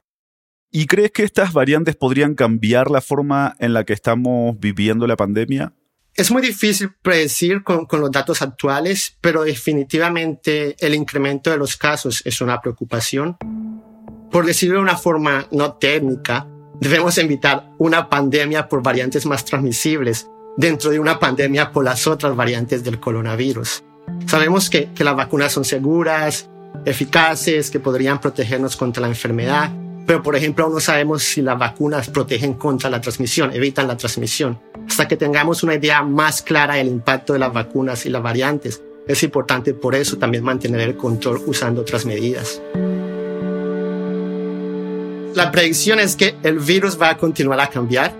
¿Y 0.77 0.89
crees 0.89 1.13
que 1.13 1.23
estas 1.23 1.53
variantes 1.53 1.95
podrían 1.95 2.35
cambiar 2.35 2.91
la 2.91 3.01
forma 3.01 3.55
en 3.61 3.75
la 3.75 3.85
que 3.85 3.93
estamos 3.93 4.59
viviendo 4.59 5.07
la 5.07 5.15
pandemia? 5.15 5.73
Es 6.17 6.33
muy 6.33 6.43
difícil 6.43 6.91
predecir 7.01 7.63
con, 7.63 7.87
los 7.89 8.11
datos 8.11 8.43
actuales, 8.43 9.17
pero 9.21 9.45
definitivamente 9.45 10.75
el 10.81 10.97
incremento 10.97 11.53
de 11.53 11.59
los 11.59 11.77
casos 11.77 12.23
es 12.25 12.41
una 12.41 12.61
preocupación. 12.61 13.37
Por 14.33 14.47
decirlo 14.47 14.79
de 14.79 14.83
una 14.83 14.97
forma 14.97 15.47
no 15.53 15.75
técnica, 15.75 16.49
debemos 16.81 17.19
evitar 17.19 17.71
una 17.79 18.11
pandemia 18.11 18.69
por 18.69 18.83
variantes 18.83 19.27
más 19.27 19.45
transmisibles 19.45 20.27
dentro 20.57 20.91
de 20.91 20.99
una 20.99 21.21
pandemia 21.21 21.71
por 21.71 21.85
las 21.85 22.09
otras 22.09 22.35
variantes 22.35 22.83
del 22.83 22.99
coronavirus. 22.99 23.85
Sabemos 24.27 24.69
que, 24.69 24.89
las 24.99 25.15
vacunas 25.15 25.53
son 25.53 25.65
seguras, 25.65 26.51
eficaces, 26.85 27.71
que 27.71 27.79
podrían 27.79 28.21
protegernos 28.21 28.77
contra 28.77 29.03
la 29.03 29.09
enfermedad, 29.09 29.71
pero, 30.07 30.23
por 30.23 30.37
ejemplo, 30.37 30.65
aún 30.65 30.75
no 30.75 30.81
sabemos 30.81 31.23
si 31.23 31.41
las 31.41 31.59
vacunas 31.59 32.11
protegen 32.11 32.55
contra 32.55 32.91
la 32.91 33.01
transmisión, 33.01 33.53
evitan 33.55 33.89
la 33.89 33.97
transmisión. 33.97 34.61
Hasta 34.87 35.09
que 35.09 35.17
tengamos 35.17 35.63
una 35.63 35.75
idea 35.75 36.03
más 36.03 36.43
clara 36.43 36.75
del 36.75 36.89
impacto 36.89 37.33
de 37.33 37.39
las 37.39 37.53
vacunas 37.53 38.05
y 38.05 38.11
las 38.11 38.23
variantes, 38.23 38.83
es 39.07 39.23
importante 39.23 39.73
por 39.73 39.95
eso 39.95 40.19
también 40.19 40.45
mantener 40.45 40.81
el 40.81 40.97
control 40.97 41.43
usando 41.47 41.81
otras 41.81 42.05
medidas. 42.05 42.61
La 45.35 45.51
predicción 45.51 45.99
es 45.99 46.17
que 46.17 46.35
el 46.43 46.59
virus 46.59 47.01
va 47.01 47.11
a 47.11 47.17
continuar 47.17 47.61
a 47.61 47.69
cambiar 47.69 48.15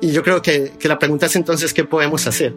y 0.00 0.12
yo 0.12 0.22
creo 0.22 0.40
que, 0.40 0.72
que 0.78 0.88
la 0.88 0.98
pregunta 0.98 1.26
es 1.26 1.36
entonces 1.36 1.74
qué 1.74 1.84
podemos 1.84 2.26
hacer. 2.26 2.54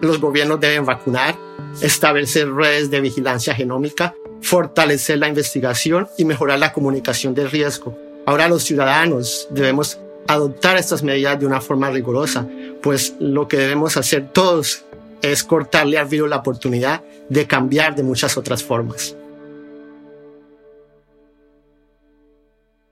Los 0.00 0.20
gobiernos 0.20 0.58
deben 0.58 0.84
vacunar, 0.84 1.36
establecer 1.80 2.50
redes 2.52 2.90
de 2.90 3.00
vigilancia 3.00 3.54
genómica, 3.54 4.14
fortalecer 4.40 5.18
la 5.18 5.28
investigación 5.28 6.08
y 6.16 6.24
mejorar 6.24 6.58
la 6.58 6.72
comunicación 6.72 7.34
de 7.34 7.46
riesgo 7.46 7.96
Ahora 8.26 8.48
los 8.48 8.62
ciudadanos 8.62 9.48
debemos 9.50 9.98
adoptar 10.28 10.76
estas 10.76 11.02
medidas 11.02 11.38
de 11.40 11.46
una 11.46 11.60
forma 11.60 11.90
rigurosa, 11.90 12.46
pues 12.82 13.14
lo 13.18 13.48
que 13.48 13.56
debemos 13.56 13.96
hacer 13.96 14.28
todos 14.32 14.84
es 15.22 15.42
cortarle 15.44 15.98
al 15.98 16.08
virus 16.08 16.28
la 16.28 16.36
oportunidad 16.36 17.02
de 17.28 17.46
cambiar 17.46 17.94
de 17.94 18.02
muchas 18.02 18.36
otras 18.36 18.62
formas. 18.62 19.16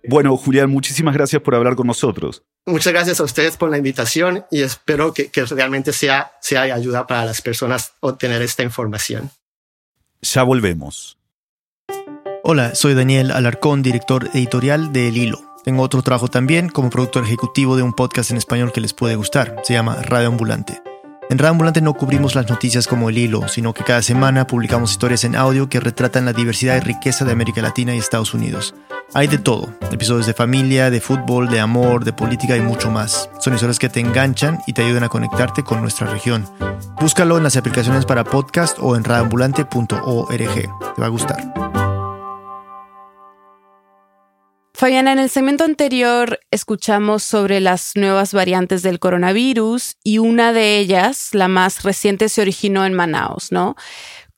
Bueno, 0.09 0.37
Julián, 0.37 0.71
muchísimas 0.71 1.15
gracias 1.15 1.43
por 1.43 1.55
hablar 1.55 1.77
con 1.77 1.87
nosotros. 1.87 2.43
Muchas 2.67 2.93
gracias 2.93 3.21
a 3.21 3.25
ustedes 3.25 3.57
por 3.57 3.71
la 3.71 3.79
invitación 3.79 4.45
y 4.51 4.63
espero 4.63 5.13
que, 5.13 5.29
que 5.29 5.45
realmente 5.45 5.93
sea, 5.93 6.33
sea 6.41 6.63
de 6.63 6.73
ayuda 6.73 7.07
para 7.07 7.25
las 7.25 7.43
personas 7.43 7.93
obtener 8.01 8.43
esta 8.43 8.63
información. 8.63 9.31
Ya 10.23 10.43
volvemos. 10.43 11.20
Hola, 12.43 12.75
soy 12.75 12.95
Daniel 12.95 13.33
Alarcón, 13.33 13.83
director 13.83 14.31
editorial 14.33 14.95
de 14.95 15.09
El 15.09 15.19
Hilo. 15.19 15.41
Tengo 15.63 15.83
otro 15.83 16.01
trabajo 16.01 16.29
también 16.29 16.71
como 16.71 16.89
productor 16.89 17.25
ejecutivo 17.25 17.77
de 17.77 17.83
un 17.83 17.93
podcast 17.93 18.31
en 18.31 18.39
español 18.39 18.73
que 18.73 18.81
les 18.81 18.95
puede 18.95 19.15
gustar. 19.15 19.57
Se 19.63 19.75
llama 19.75 19.97
Radio 20.03 20.29
Ambulante. 20.29 20.81
En 21.29 21.39
Radio 21.39 21.51
Ambulante 21.51 21.83
no 21.83 21.93
cubrimos 21.93 22.35
las 22.35 22.49
noticias 22.49 22.87
como 22.87 23.11
el 23.11 23.19
hilo, 23.19 23.47
sino 23.47 23.75
que 23.75 23.85
cada 23.85 24.01
semana 24.01 24.47
publicamos 24.47 24.91
historias 24.91 25.25
en 25.25 25.37
audio 25.37 25.69
que 25.69 25.81
retratan 25.81 26.25
la 26.25 26.33
diversidad 26.33 26.79
y 26.79 26.81
riqueza 26.81 27.27
de 27.27 27.33
América 27.33 27.61
Latina 27.61 27.95
y 27.95 27.99
Estados 27.99 28.33
Unidos. 28.33 28.75
Hay 29.13 29.27
de 29.27 29.39
todo, 29.39 29.69
episodios 29.93 30.27
de 30.27 30.33
familia, 30.33 30.89
de 30.89 31.03
fútbol, 31.03 31.51
de 31.51 31.61
amor, 31.61 32.05
de 32.05 32.15
política 32.15 32.57
y 32.57 32.63
mucho 32.63 32.91
más. 32.91 33.29
Son 33.39 33.53
historias 33.53 33.79
que 33.79 33.91
te 33.91 34.01
enganchan 34.01 34.61
y 34.67 34.73
te 34.73 34.83
ayudan 34.83 35.05
a 35.05 35.09
conectarte 35.11 35.63
con 35.63 35.83
nuestra 35.83 36.11
región. 36.11 36.47
Búscalo 37.01 37.37
en 37.37 37.43
las 37.43 37.57
aplicaciones 37.57 38.07
para 38.07 38.25
podcast 38.25 38.79
o 38.81 38.97
en 38.97 39.05
radioambulante.org. 39.05 40.55
Te 40.55 41.01
va 41.01 41.07
a 41.07 41.11
gustar. 41.11 41.70
Fabiana, 44.81 45.13
en 45.13 45.19
el 45.19 45.29
segmento 45.29 45.65
anterior 45.65 46.41
escuchamos 46.51 47.23
sobre 47.23 47.61
las 47.61 47.97
nuevas 47.97 48.33
variantes 48.33 48.83
del 48.83 48.99
coronavirus 48.99 49.99
y 50.03 50.17
una 50.17 50.55
de 50.55 50.79
ellas, 50.79 51.35
la 51.35 51.49
más 51.49 51.83
reciente, 51.83 52.31
se 52.31 52.41
originó 52.41 52.87
en 52.87 52.95
Manaus, 52.95 53.53
¿no? 53.53 53.77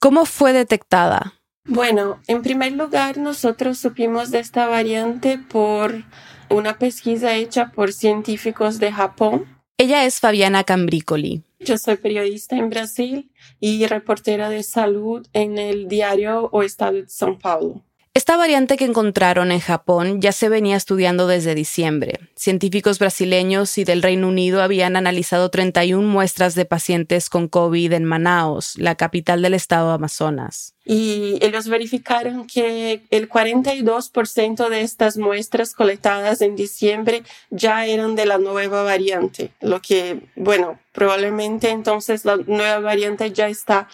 ¿Cómo 0.00 0.24
fue 0.24 0.52
detectada? 0.52 1.34
Bueno, 1.64 2.20
en 2.26 2.42
primer 2.42 2.72
lugar, 2.72 3.18
nosotros 3.18 3.78
supimos 3.78 4.32
de 4.32 4.40
esta 4.40 4.66
variante 4.66 5.38
por 5.38 6.02
una 6.50 6.76
pesquisa 6.76 7.36
hecha 7.36 7.70
por 7.70 7.92
científicos 7.92 8.80
de 8.80 8.90
Japón. 8.90 9.46
Ella 9.78 10.06
es 10.06 10.18
Fabiana 10.18 10.64
Cambricoli. 10.64 11.44
Yo 11.60 11.78
soy 11.78 11.98
periodista 11.98 12.56
en 12.56 12.68
Brasil 12.68 13.30
y 13.60 13.86
reportera 13.86 14.48
de 14.48 14.64
salud 14.64 15.24
en 15.34 15.58
el 15.58 15.86
diario 15.86 16.48
O 16.50 16.64
Estado 16.64 16.94
de 16.94 17.06
São 17.06 17.38
Paulo. 17.38 17.84
Esta 18.14 18.36
variante 18.36 18.76
que 18.76 18.84
encontraron 18.84 19.52
en 19.52 19.60
Japón 19.60 20.20
ya 20.20 20.32
se 20.32 20.50
venía 20.50 20.76
estudiando 20.76 21.26
desde 21.26 21.54
diciembre. 21.54 22.20
Científicos 22.36 22.98
brasileños 22.98 23.78
y 23.78 23.84
del 23.84 24.02
Reino 24.02 24.28
Unido 24.28 24.60
habían 24.60 24.96
analizado 24.96 25.48
31 25.48 26.06
muestras 26.06 26.54
de 26.54 26.66
pacientes 26.66 27.30
con 27.30 27.48
COVID 27.48 27.90
en 27.94 28.04
Manaus, 28.04 28.76
la 28.76 28.96
capital 28.96 29.40
del 29.40 29.54
estado 29.54 29.92
Amazonas. 29.92 30.74
Y 30.84 31.38
ellos 31.40 31.68
verificaron 31.68 32.46
que 32.46 33.00
el 33.08 33.30
42% 33.30 34.68
de 34.68 34.82
estas 34.82 35.16
muestras 35.16 35.72
colectadas 35.72 36.42
en 36.42 36.54
diciembre 36.54 37.22
ya 37.48 37.86
eran 37.86 38.14
de 38.14 38.26
la 38.26 38.36
nueva 38.36 38.82
variante, 38.82 39.52
lo 39.62 39.80
que, 39.80 40.20
bueno, 40.36 40.78
probablemente 40.92 41.70
entonces 41.70 42.26
la 42.26 42.36
nueva 42.36 42.80
variante 42.80 43.32
ya 43.32 43.48
está 43.48 43.88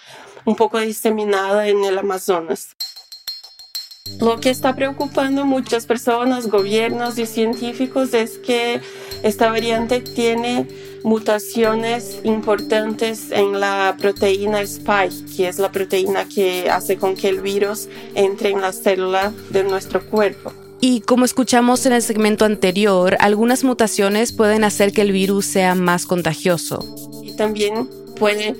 un 0.44 0.56
poco 0.56 0.80
diseminada 0.80 1.68
en 1.68 1.84
el 1.84 1.96
Amazonas. 1.98 2.74
Lo 4.20 4.40
que 4.40 4.50
está 4.50 4.74
preocupando 4.74 5.42
a 5.42 5.44
muchas 5.44 5.86
personas, 5.86 6.48
gobiernos 6.48 7.18
y 7.18 7.26
científicos 7.26 8.14
es 8.14 8.38
que 8.38 8.80
esta 9.22 9.50
variante 9.50 10.00
tiene 10.00 10.66
mutaciones 11.04 12.20
importantes 12.24 13.30
en 13.30 13.60
la 13.60 13.96
proteína 13.98 14.60
spike, 14.62 15.36
que 15.36 15.48
es 15.48 15.58
la 15.58 15.70
proteína 15.70 16.28
que 16.28 16.68
hace 16.70 16.96
con 16.96 17.14
que 17.14 17.28
el 17.28 17.40
virus 17.40 17.88
entre 18.14 18.50
en 18.50 18.60
la 18.60 18.72
célula 18.72 19.32
de 19.50 19.64
nuestro 19.64 20.04
cuerpo. 20.04 20.52
Y 20.80 21.00
como 21.00 21.24
escuchamos 21.24 21.86
en 21.86 21.92
el 21.92 22.02
segmento 22.02 22.44
anterior, 22.44 23.16
algunas 23.18 23.64
mutaciones 23.64 24.32
pueden 24.32 24.62
hacer 24.62 24.92
que 24.92 25.02
el 25.02 25.10
virus 25.10 25.46
sea 25.46 25.74
más 25.74 26.06
contagioso. 26.06 26.84
Y 27.24 27.32
también 27.32 27.88
puede 28.16 28.54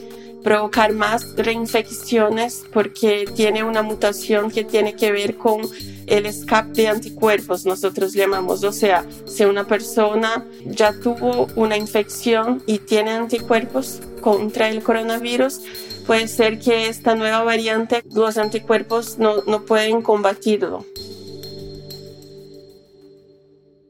provocar 0.48 0.94
más 0.94 1.36
reinfecciones 1.36 2.64
porque 2.72 3.26
tiene 3.36 3.64
una 3.64 3.82
mutación 3.82 4.50
que 4.50 4.64
tiene 4.64 4.96
que 4.96 5.12
ver 5.12 5.36
con 5.36 5.60
el 6.06 6.24
escape 6.24 6.72
de 6.72 6.88
anticuerpos, 6.88 7.66
nosotros 7.66 8.14
llamamos. 8.14 8.64
O 8.64 8.72
sea, 8.72 9.04
si 9.26 9.44
una 9.44 9.66
persona 9.66 10.46
ya 10.64 10.98
tuvo 10.98 11.48
una 11.54 11.76
infección 11.76 12.62
y 12.66 12.78
tiene 12.78 13.10
anticuerpos 13.10 14.00
contra 14.22 14.70
el 14.70 14.82
coronavirus, 14.82 15.60
puede 16.06 16.26
ser 16.28 16.58
que 16.58 16.88
esta 16.88 17.14
nueva 17.14 17.42
variante, 17.42 18.02
los 18.10 18.38
anticuerpos 18.38 19.18
no, 19.18 19.42
no 19.46 19.66
pueden 19.66 20.00
combatirlo. 20.00 20.86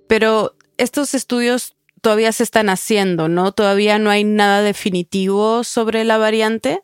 Pero 0.08 0.56
estos 0.76 1.14
estudios 1.14 1.76
todavía 2.00 2.32
se 2.32 2.42
están 2.42 2.68
haciendo, 2.68 3.28
¿no? 3.28 3.52
Todavía 3.52 3.98
no 3.98 4.10
hay 4.10 4.24
nada 4.24 4.62
definitivo 4.62 5.64
sobre 5.64 6.04
la 6.04 6.18
variante. 6.18 6.82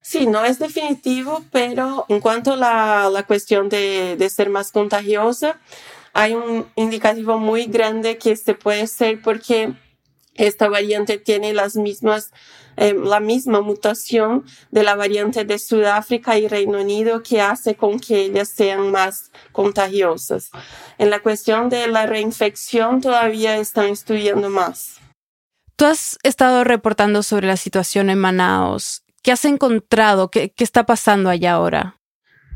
Sí, 0.00 0.26
no 0.26 0.44
es 0.44 0.58
definitivo, 0.58 1.42
pero 1.50 2.04
en 2.08 2.20
cuanto 2.20 2.52
a 2.52 2.56
la, 2.56 3.10
la 3.10 3.22
cuestión 3.22 3.68
de, 3.68 4.16
de, 4.16 4.30
ser 4.30 4.50
más 4.50 4.70
contagiosa, 4.70 5.58
hay 6.12 6.34
un 6.34 6.66
indicativo 6.76 7.38
muy 7.38 7.64
grande 7.64 8.18
que 8.18 8.36
se 8.36 8.54
puede 8.54 8.86
ser 8.86 9.22
porque 9.22 9.72
esta 10.34 10.68
variante 10.68 11.18
tiene 11.18 11.54
las 11.54 11.76
mismas, 11.76 12.32
eh, 12.76 12.94
la 12.94 13.20
misma 13.20 13.60
mutación 13.60 14.44
de 14.70 14.82
la 14.82 14.94
variante 14.94 15.44
de 15.44 15.58
Sudáfrica 15.58 16.38
y 16.38 16.48
Reino 16.48 16.80
Unido 16.80 17.22
que 17.22 17.40
hace 17.40 17.74
con 17.74 17.98
que 17.98 18.22
ellas 18.22 18.48
sean 18.48 18.90
más 18.90 19.30
contagiosas. 19.52 20.50
En 20.98 21.10
la 21.10 21.20
cuestión 21.20 21.68
de 21.68 21.86
la 21.88 22.06
reinfección 22.06 23.00
todavía 23.00 23.56
están 23.56 23.86
estudiando 23.86 24.50
más. 24.50 25.00
Tú 25.76 25.86
has 25.86 26.18
estado 26.22 26.62
reportando 26.64 27.22
sobre 27.22 27.48
la 27.48 27.56
situación 27.56 28.10
en 28.10 28.18
Manaus. 28.18 29.02
¿Qué 29.22 29.32
has 29.32 29.44
encontrado? 29.44 30.30
¿Qué, 30.30 30.50
qué 30.50 30.62
está 30.62 30.84
pasando 30.86 31.30
allá 31.30 31.54
ahora? 31.54 31.96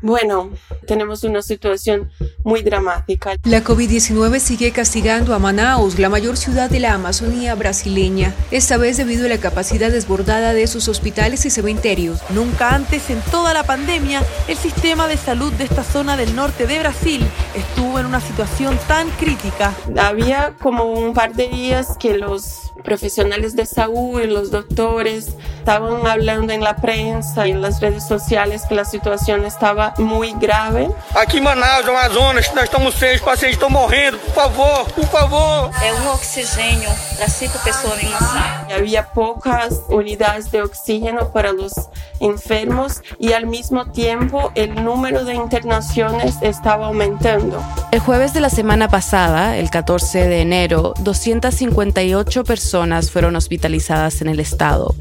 Bueno, 0.01 0.49
tenemos 0.87 1.23
una 1.23 1.41
situación 1.41 2.09
muy 2.43 2.61
dramática. 2.61 3.35
La 3.43 3.63
COVID-19 3.63 4.39
sigue 4.39 4.71
castigando 4.71 5.35
a 5.35 5.39
Manaus, 5.39 5.99
la 5.99 6.07
mayor 6.07 6.37
ciudad 6.37 6.69
de 6.69 6.79
la 6.79 6.93
Amazonía 6.93 7.53
brasileña, 7.55 8.33
esta 8.49 8.77
vez 8.77 8.95
debido 8.95 9.25
a 9.25 9.29
la 9.29 9.39
capacidad 9.39 9.91
desbordada 9.91 10.53
de 10.53 10.67
sus 10.67 10.87
hospitales 10.87 11.45
y 11.45 11.49
cementerios. 11.49 12.19
Nunca 12.29 12.73
antes 12.73 13.09
en 13.09 13.21
toda 13.29 13.53
la 13.53 13.63
pandemia 13.63 14.23
el 14.47 14.57
sistema 14.57 15.07
de 15.07 15.17
salud 15.17 15.51
de 15.53 15.65
esta 15.65 15.83
zona 15.83 16.15
del 16.15 16.33
norte 16.33 16.65
de 16.65 16.79
Brasil 16.79 17.25
estuvo 17.53 17.99
en 17.99 18.05
una 18.05 18.21
situación 18.21 18.79
tan 18.87 19.09
crítica. 19.11 19.73
Había 19.97 20.53
como 20.61 20.85
un 20.85 21.13
par 21.13 21.33
de 21.33 21.49
días 21.49 21.97
que 21.99 22.17
los 22.17 22.69
profesionales 22.83 23.55
de 23.55 23.65
salud 23.65 24.21
y 24.21 24.27
los 24.27 24.51
doctores 24.51 25.35
estaban 25.57 26.07
hablando 26.07 26.53
en 26.53 26.61
la 26.61 26.77
prensa 26.77 27.47
y 27.47 27.51
en 27.51 27.61
las 27.61 27.81
redes 27.81 28.07
sociales 28.07 28.63
que 28.67 28.75
la 28.75 28.85
situación 28.85 29.45
estaba 29.45 29.88
muy 29.97 30.33
grave. 30.33 30.89
Aqui 31.15 31.37
em 31.37 31.41
Manaus, 31.41 31.87
Amazonas, 31.87 32.51
nós 32.53 32.65
estamos 32.65 32.95
seis 32.95 33.21
pacientes 33.21 33.55
estão 33.55 33.69
morrendo, 33.69 34.17
por 34.19 34.33
favor, 34.33 34.85
por 34.91 35.05
favor. 35.07 35.71
É 35.83 35.93
um 35.93 36.13
oxigênio 36.13 36.89
para 37.17 37.27
cinco 37.27 37.57
pessoas 37.59 38.01
em 38.03 38.07
uma 38.07 38.19
sala. 38.19 38.67
Había 38.75 39.03
pocas 39.03 39.81
unidades 39.89 40.51
de 40.51 40.61
oxígeno 40.61 41.31
para 41.31 41.51
los 41.51 41.73
enfermos 42.19 43.01
y 43.19 43.33
al 43.33 43.45
mismo 43.45 43.91
tiempo 43.91 44.51
el 44.55 44.83
número 44.83 45.25
de 45.25 45.33
internaciones 45.33 46.35
estaba 46.41 46.87
aumentando. 46.87 47.63
El 47.91 47.99
jueves 47.99 48.33
de 48.33 48.41
la 48.41 48.49
semana 48.49 48.87
pasada, 48.87 49.57
el 49.57 49.69
14 49.69 50.27
de 50.27 50.41
enero, 50.41 50.93
258 50.99 52.43
personas 52.43 53.11
fueron 53.11 53.35
hospitalizadas 53.35 54.21
en 54.21 54.27
el 54.27 54.39
estado 54.39 54.95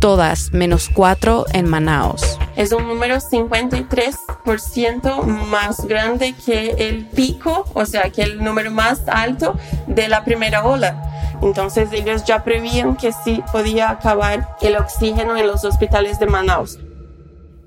todas 0.00 0.52
menos 0.52 0.88
cuatro 0.88 1.44
en 1.52 1.68
Manaus. 1.68 2.38
Es 2.60 2.70
un 2.72 2.86
número 2.86 3.16
53% 3.16 5.24
más 5.24 5.84
grande 5.86 6.34
que 6.34 6.72
el 6.72 7.06
pico, 7.06 7.64
o 7.72 7.86
sea, 7.86 8.10
que 8.10 8.22
el 8.22 8.44
número 8.44 8.70
más 8.70 9.08
alto 9.08 9.58
de 9.86 10.08
la 10.08 10.26
primera 10.26 10.66
ola. 10.66 11.38
Entonces 11.40 11.88
ellos 11.90 12.26
ya 12.26 12.44
prevían 12.44 12.98
que 12.98 13.12
sí 13.12 13.42
podía 13.50 13.88
acabar 13.88 14.58
el 14.60 14.76
oxígeno 14.76 15.38
en 15.38 15.46
los 15.46 15.64
hospitales 15.64 16.20
de 16.20 16.26
Manaus. 16.26 16.78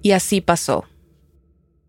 Y 0.03 0.11
así 0.11 0.41
pasó. 0.41 0.85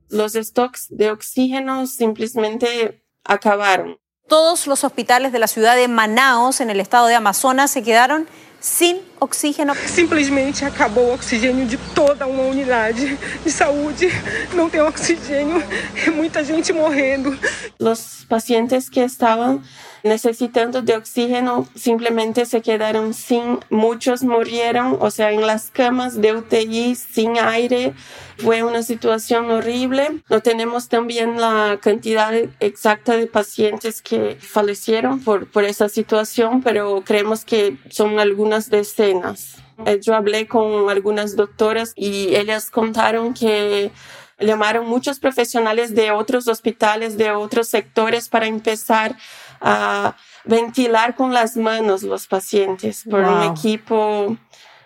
Los 0.09 0.33
stocks 0.33 0.87
de 0.89 1.11
oxígeno 1.11 1.87
simplemente 1.87 3.05
acabaron. 3.23 3.99
Todos 4.29 4.67
los 4.67 4.83
hospitales 4.83 5.31
de 5.31 5.41
la 5.41 5.47
ciudad 5.47 5.77
de 5.77 5.89
Manaus, 5.89 6.63
en 6.63 6.71
el 6.71 6.81
estado 6.81 7.09
de 7.09 7.17
Amazonas, 7.17 7.71
se 7.71 7.83
quedaron 7.83 8.27
sin 8.64 9.02
oxígeno. 9.21 9.75
Simplesmente 9.87 10.64
acabou 10.64 11.11
o 11.11 11.14
oxigênio 11.14 11.66
de 11.66 11.76
toda 11.94 12.26
uma 12.26 12.44
unidade 12.44 13.18
de 13.44 13.50
saúde. 13.52 14.09
Não 14.54 14.71
tem 14.71 14.80
oxigênio, 14.80 15.62
é 16.06 16.09
muita 16.09 16.42
gente 16.42 16.73
morrendo. 16.73 17.38
Los 17.78 18.25
pacientes 18.26 18.88
que 18.88 19.00
estaban 19.00 19.61
necesitando 20.05 20.83
de 20.83 20.97
oxígeno, 20.97 21.67
simplemente 21.75 22.45
se 22.45 22.61
quedaron 22.61 23.15
sin, 23.15 23.59
muchos 23.71 24.23
murieron, 24.23 24.99
o 25.01 25.11
sea, 25.11 25.33
en 25.33 25.47
las 25.47 25.71
camas 25.71 26.21
de 26.21 26.37
UTI 26.37 26.95
sin 26.95 27.39
aire. 27.39 27.95
Fue 28.37 28.63
una 28.63 28.83
situación 28.83 29.51
horrible. 29.51 30.23
No 30.29 30.41
tenemos 30.41 30.89
también 30.89 31.41
la 31.41 31.79
cantidad 31.81 32.33
exacta 32.61 33.17
de 33.17 33.27
pacientes 33.27 34.03
que 34.03 34.37
fallecieron 34.39 35.21
por, 35.21 35.51
por 35.51 35.65
esa 35.65 35.89
situación, 35.89 36.63
pero 36.63 37.03
creemos 37.05 37.47
que 37.47 37.79
son 37.89 38.19
algunas 38.19 38.69
decenas. 38.69 39.57
Eh, 39.87 40.01
yo 40.03 40.15
hablé 40.15 40.47
con 40.47 40.91
algunas 40.91 41.35
doctoras 41.35 41.95
y 41.97 42.37
ellas 42.37 42.71
contaron 42.71 43.33
que 43.33 43.91
llamaron 44.39 44.87
muchos 44.87 45.19
profesionales 45.19 45.95
de 45.95 46.11
otros 46.11 46.49
hospitales, 46.49 47.17
de 47.17 47.31
otros 47.31 47.69
sectores 47.69 48.29
para 48.29 48.47
empezar 48.47 49.17
a 49.64 50.16
ventilar 50.44 51.16
con 51.16 51.33
las 51.33 51.56
manos 51.56 52.02
los 52.02 52.26
pacientes 52.26 53.04
por 53.11 53.21
un 53.21 53.42
equipo 53.42 54.37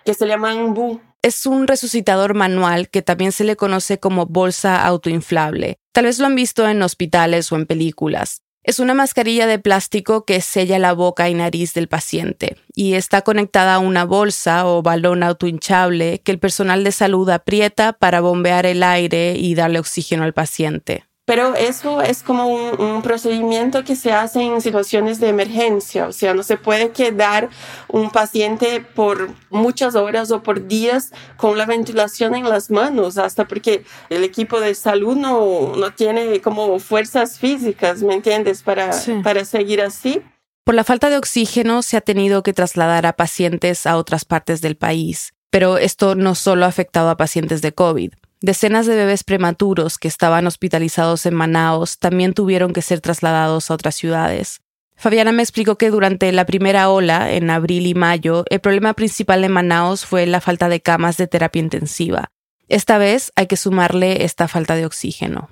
que 0.04 0.14
se 0.14 0.26
llama 0.26 0.54
BU. 0.54 1.00
Es 1.20 1.47
un 1.47 1.66
resucitador 1.66 2.35
manual 2.35 2.88
que 2.88 3.02
también 3.02 3.32
se 3.32 3.42
le 3.42 3.56
conoce 3.56 3.99
como 3.99 4.26
bolsa 4.26 4.87
autoinflable. 4.87 5.78
Tal 5.92 6.04
vez 6.04 6.20
lo 6.20 6.26
han 6.26 6.37
visto 6.37 6.68
en 6.68 6.80
hospitales 6.80 7.50
o 7.50 7.56
en 7.56 7.66
películas. 7.66 8.42
Es 8.62 8.78
una 8.78 8.94
mascarilla 8.94 9.47
de 9.47 9.58
plástico 9.58 10.25
que 10.25 10.40
sella 10.40 10.78
la 10.78 10.92
boca 10.92 11.28
y 11.28 11.35
nariz 11.35 11.75
del 11.75 11.88
paciente 11.88 12.56
y 12.75 12.94
está 12.94 13.23
conectada 13.23 13.75
a 13.75 13.78
una 13.78 14.04
bolsa 14.04 14.66
o 14.66 14.82
balón 14.82 15.23
autohinchable 15.23 16.20
que 16.20 16.32
el 16.32 16.38
personal 16.38 16.85
de 16.85 16.92
salud 16.92 17.28
aprieta 17.30 17.94
para 17.94 18.20
bombear 18.20 18.66
el 18.66 18.82
aire 18.82 19.37
y 19.37 19.54
darle 19.54 19.78
oxígeno 19.78 20.23
al 20.23 20.35
paciente. 20.35 21.08
Pero 21.28 21.54
eso 21.54 22.00
es 22.00 22.23
como 22.23 22.47
un, 22.47 23.02
procedimiento 23.02 23.85
que 23.85 23.97
se 23.97 24.12
hace 24.12 24.40
en 24.40 24.62
situaciones 24.62 25.20
de 25.20 25.28
emergencia, 25.28 26.06
o 26.06 26.12
sea, 26.12 26.32
no 26.32 26.42
se 26.42 26.56
puede 26.56 26.90
quedar 26.90 27.50
un 27.87 28.08
paciente 28.08 28.80
por 28.80 29.28
muchas 29.50 29.94
horas 29.94 30.30
o 30.30 30.42
por 30.42 30.66
días 30.66 31.12
con 31.37 31.58
la 31.58 31.66
ventilación 31.66 32.35
en 32.35 32.49
las 32.49 32.70
manos, 32.70 33.18
hasta 33.18 33.47
porque 33.47 33.85
el 34.08 34.25
equipo 34.25 34.58
de 34.58 34.75
salud 34.75 35.16
no, 35.18 35.76
no 35.76 35.92
tiene 35.92 36.40
como 36.40 36.78
fuerzas 36.78 37.38
físicas, 37.38 38.02
¿me 38.02 38.14
entiendes?, 38.14 38.62
para, 38.62 38.90
para 39.23 39.44
seguir 39.44 39.82
así. 39.82 40.23
Por 40.64 40.76
la 40.76 40.82
falta 40.82 41.11
de 41.11 41.18
oxígeno 41.18 41.82
se 41.82 41.99
ha 41.99 42.00
tenido 42.00 42.42
que 42.42 42.54
trasladar 42.54 43.04
a 43.04 43.12
pacientes 43.12 43.87
a 43.87 43.99
otras 43.99 44.25
partes 44.25 44.62
del 44.62 44.78
país, 44.78 45.35
pero 45.50 45.76
esto 45.76 46.14
no 46.14 46.35
solo 46.35 46.64
ha 46.64 46.68
afectado 46.68 47.11
a 47.11 47.18
pacientes 47.18 47.61
de 47.61 47.73
COVID. 47.75 48.12
Decenas 48.40 48.87
de 48.87 48.95
bebés 48.95 49.25
prematuros 49.25 49.99
que 49.99 50.07
estaban 50.07 50.47
hospitalizados 50.47 51.26
en 51.26 51.35
Manaos 51.35 51.99
también 51.99 52.35
tuvieron 52.35 52.73
que 52.73 52.83
ser 52.83 53.00
trasladados 53.00 53.71
a 53.71 53.75
otras 53.75 53.97
ciudades. 53.97 54.61
Fabiana 54.95 55.33
me 55.33 55.42
explicó 55.42 55.76
que 55.76 55.90
durante 55.90 56.30
la 56.30 56.47
primera 56.47 56.88
ola, 56.88 57.33
en 57.33 57.50
abril 57.50 57.87
y 57.87 57.95
mayo, 57.95 58.45
el 58.50 58.61
problema 58.61 58.95
principal 58.95 59.42
en 59.42 59.52
Manaos 59.52 60.04
fue 60.04 60.26
la 60.26 60.40
falta 60.40 60.68
de 60.68 60.80
camas 60.80 61.16
de 61.16 61.26
terapia 61.26 61.61
intensiva. 61.61 62.30
Esta 62.68 62.99
vez 62.99 63.33
hay 63.35 63.49
que 63.49 63.57
sumarle 63.57 64.25
esta 64.25 64.47
falta 64.47 64.76
de 64.76 64.87
oxígeno. 64.87 65.50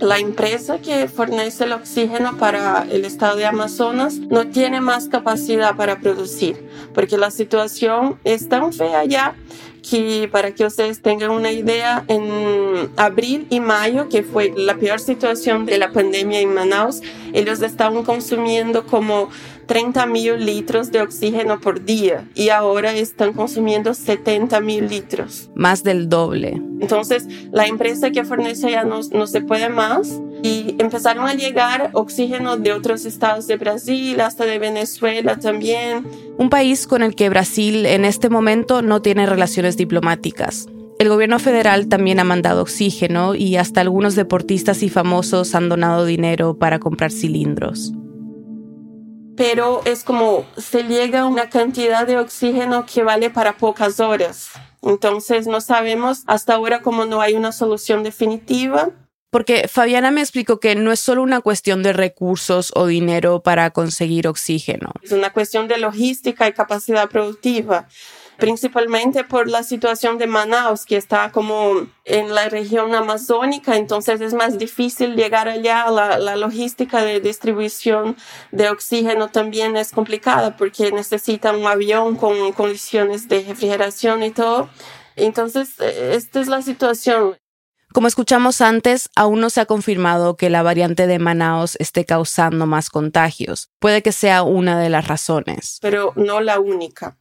La 0.00 0.18
empresa 0.18 0.80
que 0.80 1.06
fornece 1.06 1.64
el 1.64 1.72
oxígeno 1.72 2.36
para 2.36 2.84
el 2.90 3.04
estado 3.04 3.36
de 3.36 3.46
Amazonas 3.46 4.18
no 4.18 4.48
tiene 4.48 4.80
más 4.80 5.06
capacidad 5.06 5.76
para 5.76 6.00
producir, 6.00 6.68
porque 6.92 7.18
la 7.18 7.30
situación 7.30 8.18
es 8.24 8.48
tan 8.48 8.72
fea 8.72 9.04
ya 9.04 9.36
que 9.82 10.28
para 10.30 10.54
que 10.54 10.64
ustedes 10.64 11.02
tengan 11.02 11.30
una 11.30 11.50
idea, 11.50 12.04
en 12.08 12.90
abril 12.96 13.46
y 13.50 13.60
mayo, 13.60 14.08
que 14.08 14.22
fue 14.22 14.52
la 14.56 14.76
peor 14.76 15.00
situación 15.00 15.66
de 15.66 15.78
la 15.78 15.90
pandemia 15.90 16.40
en 16.40 16.54
Manaus, 16.54 17.00
ellos 17.32 17.60
estaban 17.62 18.04
consumiendo 18.04 18.86
como 18.86 19.28
30 19.66 20.06
mil 20.06 20.44
litros 20.44 20.90
de 20.92 21.00
oxígeno 21.00 21.60
por 21.60 21.84
día 21.84 22.28
y 22.34 22.50
ahora 22.50 22.94
están 22.94 23.32
consumiendo 23.32 23.94
70 23.94 24.60
mil 24.60 24.88
litros. 24.88 25.50
Más 25.54 25.82
del 25.82 26.08
doble. 26.08 26.60
Entonces, 26.80 27.26
la 27.50 27.66
empresa 27.66 28.10
que 28.10 28.24
fornece 28.24 28.70
ya 28.70 28.84
no, 28.84 29.00
no 29.12 29.26
se 29.26 29.40
puede 29.40 29.68
más 29.68 30.20
y 30.42 30.74
empezaron 30.78 31.26
a 31.26 31.34
llegar 31.34 31.90
oxígeno 31.92 32.56
de 32.56 32.72
otros 32.72 33.04
estados 33.04 33.46
de 33.46 33.56
Brasil, 33.56 34.20
hasta 34.20 34.44
de 34.44 34.58
Venezuela 34.58 35.38
también. 35.38 36.06
Un 36.38 36.50
país 36.50 36.86
con 36.86 37.02
el 37.02 37.14
que 37.14 37.28
Brasil 37.28 37.86
en 37.86 38.04
este 38.04 38.28
momento 38.28 38.82
no 38.82 39.02
tiene 39.02 39.26
relaciones 39.26 39.76
diplomáticas. 39.76 40.66
El 40.98 41.08
gobierno 41.08 41.38
federal 41.38 41.88
también 41.88 42.20
ha 42.20 42.24
mandado 42.24 42.62
oxígeno 42.62 43.34
y 43.34 43.56
hasta 43.56 43.80
algunos 43.80 44.14
deportistas 44.14 44.82
y 44.82 44.88
famosos 44.88 45.54
han 45.54 45.68
donado 45.68 46.04
dinero 46.04 46.58
para 46.58 46.78
comprar 46.78 47.10
cilindros 47.10 47.92
pero 49.36 49.82
es 49.84 50.04
como 50.04 50.44
se 50.56 50.84
llega 50.84 51.20
a 51.22 51.26
una 51.26 51.48
cantidad 51.48 52.06
de 52.06 52.18
oxígeno 52.18 52.86
que 52.86 53.02
vale 53.02 53.30
para 53.30 53.56
pocas 53.56 53.98
horas. 54.00 54.50
Entonces 54.82 55.46
no 55.46 55.60
sabemos 55.60 56.22
hasta 56.26 56.54
ahora 56.54 56.82
cómo 56.82 57.06
no 57.06 57.20
hay 57.20 57.34
una 57.34 57.52
solución 57.52 58.02
definitiva. 58.02 58.90
Porque 59.32 59.66
Fabiana 59.66 60.10
me 60.10 60.20
explicó 60.20 60.60
que 60.60 60.74
no 60.74 60.92
es 60.92 61.00
solo 61.00 61.22
una 61.22 61.40
cuestión 61.40 61.82
de 61.82 61.94
recursos 61.94 62.70
o 62.76 62.84
dinero 62.84 63.42
para 63.42 63.70
conseguir 63.70 64.28
oxígeno. 64.28 64.92
Es 65.00 65.10
una 65.10 65.32
cuestión 65.32 65.68
de 65.68 65.78
logística 65.78 66.46
y 66.46 66.52
capacidad 66.52 67.08
productiva 67.08 67.88
principalmente 68.36 69.22
por 69.22 69.48
la 69.48 69.62
situación 69.62 70.18
de 70.18 70.26
Manaus, 70.26 70.84
que 70.84 70.96
está 70.96 71.30
como 71.30 71.86
en 72.04 72.34
la 72.34 72.48
región 72.48 72.92
amazónica, 72.92 73.76
entonces 73.76 74.20
es 74.20 74.34
más 74.34 74.58
difícil 74.58 75.14
llegar 75.14 75.48
allá. 75.48 75.88
La, 75.90 76.18
la 76.18 76.34
logística 76.34 77.04
de 77.04 77.20
distribución 77.20 78.16
de 78.50 78.68
oxígeno 78.68 79.28
también 79.28 79.76
es 79.76 79.92
complicada 79.92 80.56
porque 80.56 80.90
necesita 80.90 81.52
un 81.52 81.66
avión 81.66 82.16
con 82.16 82.52
condiciones 82.52 83.28
de 83.28 83.44
refrigeración 83.44 84.24
y 84.24 84.32
todo. 84.32 84.68
Entonces, 85.14 85.78
esta 85.78 86.40
es 86.40 86.48
la 86.48 86.62
situación. 86.62 87.36
Como 87.92 88.08
escuchamos 88.08 88.62
antes, 88.62 89.10
aún 89.16 89.40
no 89.40 89.50
se 89.50 89.60
ha 89.60 89.66
confirmado 89.66 90.36
que 90.36 90.48
la 90.48 90.62
variante 90.62 91.06
de 91.06 91.18
Manaus 91.18 91.76
esté 91.78 92.06
causando 92.06 92.66
más 92.66 92.88
contagios. 92.88 93.68
Puede 93.80 94.02
que 94.02 94.12
sea 94.12 94.44
una 94.44 94.80
de 94.80 94.88
las 94.88 95.08
razones. 95.08 95.78
Pero 95.82 96.14
no 96.16 96.40
la 96.40 96.58
única. 96.58 97.18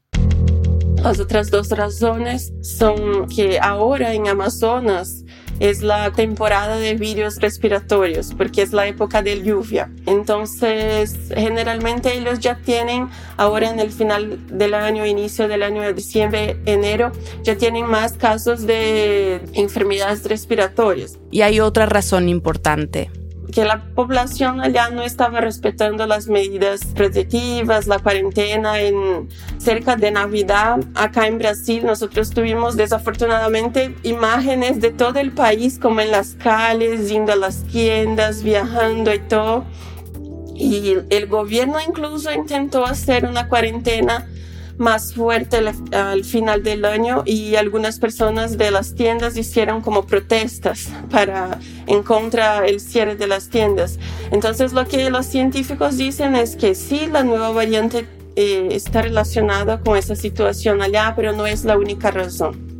Las 1.03 1.19
otras 1.19 1.49
dos 1.51 1.69
razones 1.71 2.53
son 2.61 3.27
que 3.27 3.59
ahora 3.59 4.13
en 4.13 4.29
Amazonas 4.29 5.25
es 5.61 5.83
la 5.83 6.11
temporada 6.11 6.77
de 6.77 6.95
virus 6.95 7.39
respiratorios, 7.39 8.33
porque 8.35 8.63
es 8.63 8.73
la 8.73 8.87
época 8.87 9.21
de 9.21 9.43
lluvia. 9.43 9.91
Entonces, 10.07 11.15
generalmente 11.35 12.17
ellos 12.17 12.39
ya 12.39 12.55
tienen, 12.55 13.07
ahora 13.37 13.69
en 13.69 13.79
el 13.79 13.91
final 13.91 14.39
del 14.47 14.73
año, 14.73 15.05
inicio 15.05 15.47
del 15.47 15.61
año 15.61 15.83
de 15.83 15.93
diciembre, 15.93 16.57
enero, 16.65 17.11
ya 17.43 17.55
tienen 17.55 17.85
más 17.85 18.13
casos 18.13 18.65
de 18.65 19.39
enfermedades 19.53 20.23
respiratorias. 20.25 21.19
Y 21.29 21.41
hay 21.41 21.59
otra 21.59 21.85
razón 21.85 22.27
importante 22.27 23.11
que 23.51 23.65
la 23.65 23.83
población 23.95 24.61
allá 24.61 24.89
no 24.89 25.03
estaba 25.03 25.41
respetando 25.41 26.07
las 26.07 26.27
medidas 26.27 26.85
protectivas, 26.95 27.87
la 27.87 27.99
cuarentena 27.99 28.79
en 28.79 29.29
cerca 29.57 29.95
de 29.95 30.11
Navidad. 30.11 30.79
Acá 30.95 31.27
en 31.27 31.37
Brasil 31.37 31.85
nosotros 31.85 32.29
tuvimos 32.29 32.77
desafortunadamente 32.77 33.95
imágenes 34.03 34.79
de 34.79 34.91
todo 34.91 35.19
el 35.19 35.31
país 35.31 35.77
como 35.79 36.01
en 36.01 36.11
las 36.11 36.35
calles, 36.35 37.09
yendo 37.09 37.33
a 37.33 37.35
las 37.35 37.63
tiendas, 37.63 38.43
viajando 38.43 39.13
y 39.13 39.19
todo. 39.19 39.65
Y 40.55 40.95
el 41.09 41.27
gobierno 41.27 41.77
incluso 41.85 42.31
intentó 42.31 42.85
hacer 42.85 43.25
una 43.25 43.47
cuarentena 43.47 44.27
más 44.81 45.13
fuerte 45.13 45.57
al, 45.91 46.25
final 46.25 46.63
del 46.63 46.83
año 46.83 47.23
y 47.25 47.55
algunas 47.55 47.99
personas 47.99 48.57
de 48.57 48.71
las 48.71 48.95
tiendas 48.95 49.37
hicieron 49.37 49.81
como 49.81 50.05
protestas 50.05 50.89
para 51.09 51.59
en 51.87 52.03
contra 52.03 52.65
el 52.65 52.79
cierre 52.79 53.15
de 53.15 53.27
las 53.27 53.49
tiendas. 53.49 53.99
Entonces 54.31 54.73
lo 54.73 54.85
que 54.85 55.09
los 55.09 55.27
científicos 55.27 55.97
dicen 55.97 56.35
es 56.35 56.55
que 56.55 56.75
sí, 56.75 57.07
la 57.07 57.23
nueva 57.23 57.51
variante 57.51 58.07
eh, 58.35 58.69
está 58.71 59.03
relacionada 59.03 59.79
con 59.79 59.97
esa 59.97 60.15
situación 60.15 60.81
allá, 60.81 61.13
pero 61.15 61.31
no 61.31 61.45
es 61.45 61.63
la 61.63 61.77
única 61.77 62.11
razón. 62.11 62.71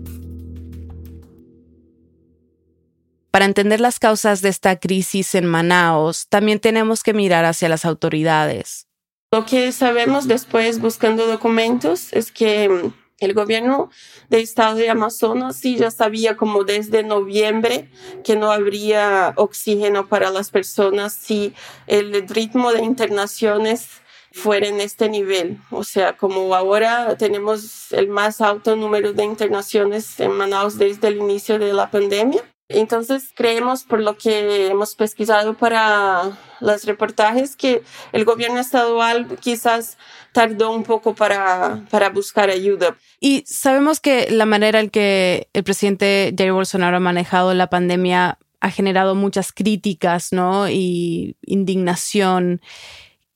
Para 3.29 3.45
entender 3.45 3.79
las 3.79 3.99
causas 3.99 4.41
de 4.41 4.49
esta 4.49 4.77
crisis 4.77 5.35
en 5.35 5.45
Manaos, 5.45 6.27
también 6.27 6.59
tenemos 6.59 7.03
que 7.03 7.13
mirar 7.13 7.45
hacia 7.45 7.69
las 7.69 7.85
autoridades. 7.85 8.87
Lo 9.33 9.45
que 9.45 9.71
sabemos 9.71 10.27
después 10.27 10.81
buscando 10.81 11.25
documentos 11.25 12.11
es 12.11 12.33
que 12.33 12.67
mm, 12.67 12.93
el 13.19 13.33
gobierno 13.33 13.89
del 14.27 14.41
estado 14.41 14.75
de 14.75 14.89
Amazonas 14.89 15.55
sí 15.55 15.77
ya 15.77 15.89
sabía 15.89 16.35
como 16.35 16.65
desde 16.65 17.01
noviembre 17.01 17.89
que 18.25 18.35
no 18.35 18.51
habría 18.51 19.31
oxígeno 19.37 20.09
para 20.09 20.31
las 20.31 20.51
personas 20.51 21.13
si 21.13 21.53
el 21.87 22.27
ritmo 22.27 22.73
de 22.73 22.83
internaciones 22.83 24.01
fuera 24.33 24.67
en 24.67 24.81
este 24.81 25.07
nivel. 25.07 25.59
O 25.69 25.85
sea, 25.85 26.17
como 26.17 26.53
ahora 26.53 27.15
tenemos 27.17 27.93
el 27.93 28.09
más 28.09 28.41
alto 28.41 28.75
número 28.75 29.13
de 29.13 29.23
internaciones 29.23 30.19
en 30.19 30.31
Manaus 30.31 30.77
desde 30.77 31.07
el 31.07 31.17
inicio 31.17 31.57
de 31.57 31.71
la 31.71 31.89
pandemia, 31.89 32.43
Entonces 32.73 33.31
creemos, 33.35 33.83
por 33.83 34.01
lo 34.01 34.17
que 34.17 34.67
hemos 34.67 34.95
pesquisado 34.95 35.55
para 35.55 36.37
los 36.59 36.83
reportajes, 36.85 37.55
que 37.55 37.83
el 38.11 38.25
gobierno 38.25 38.59
estadual 38.59 39.27
quizás 39.39 39.97
tardó 40.31 40.71
un 40.71 40.83
poco 40.83 41.15
para, 41.15 41.85
para 41.89 42.09
buscar 42.09 42.49
ayuda. 42.49 42.95
Y 43.19 43.43
sabemos 43.45 43.99
que 43.99 44.29
la 44.31 44.45
manera 44.45 44.79
en 44.79 44.89
que 44.89 45.49
el 45.53 45.63
presidente 45.63 46.33
Jair 46.37 46.53
Bolsonaro 46.53 46.97
ha 46.97 47.01
manejado 47.01 47.53
la 47.53 47.69
pandemia 47.69 48.37
ha 48.61 48.69
generado 48.69 49.15
muchas 49.15 49.51
críticas, 49.51 50.31
¿no? 50.31 50.69
Y 50.69 51.35
indignación. 51.41 52.61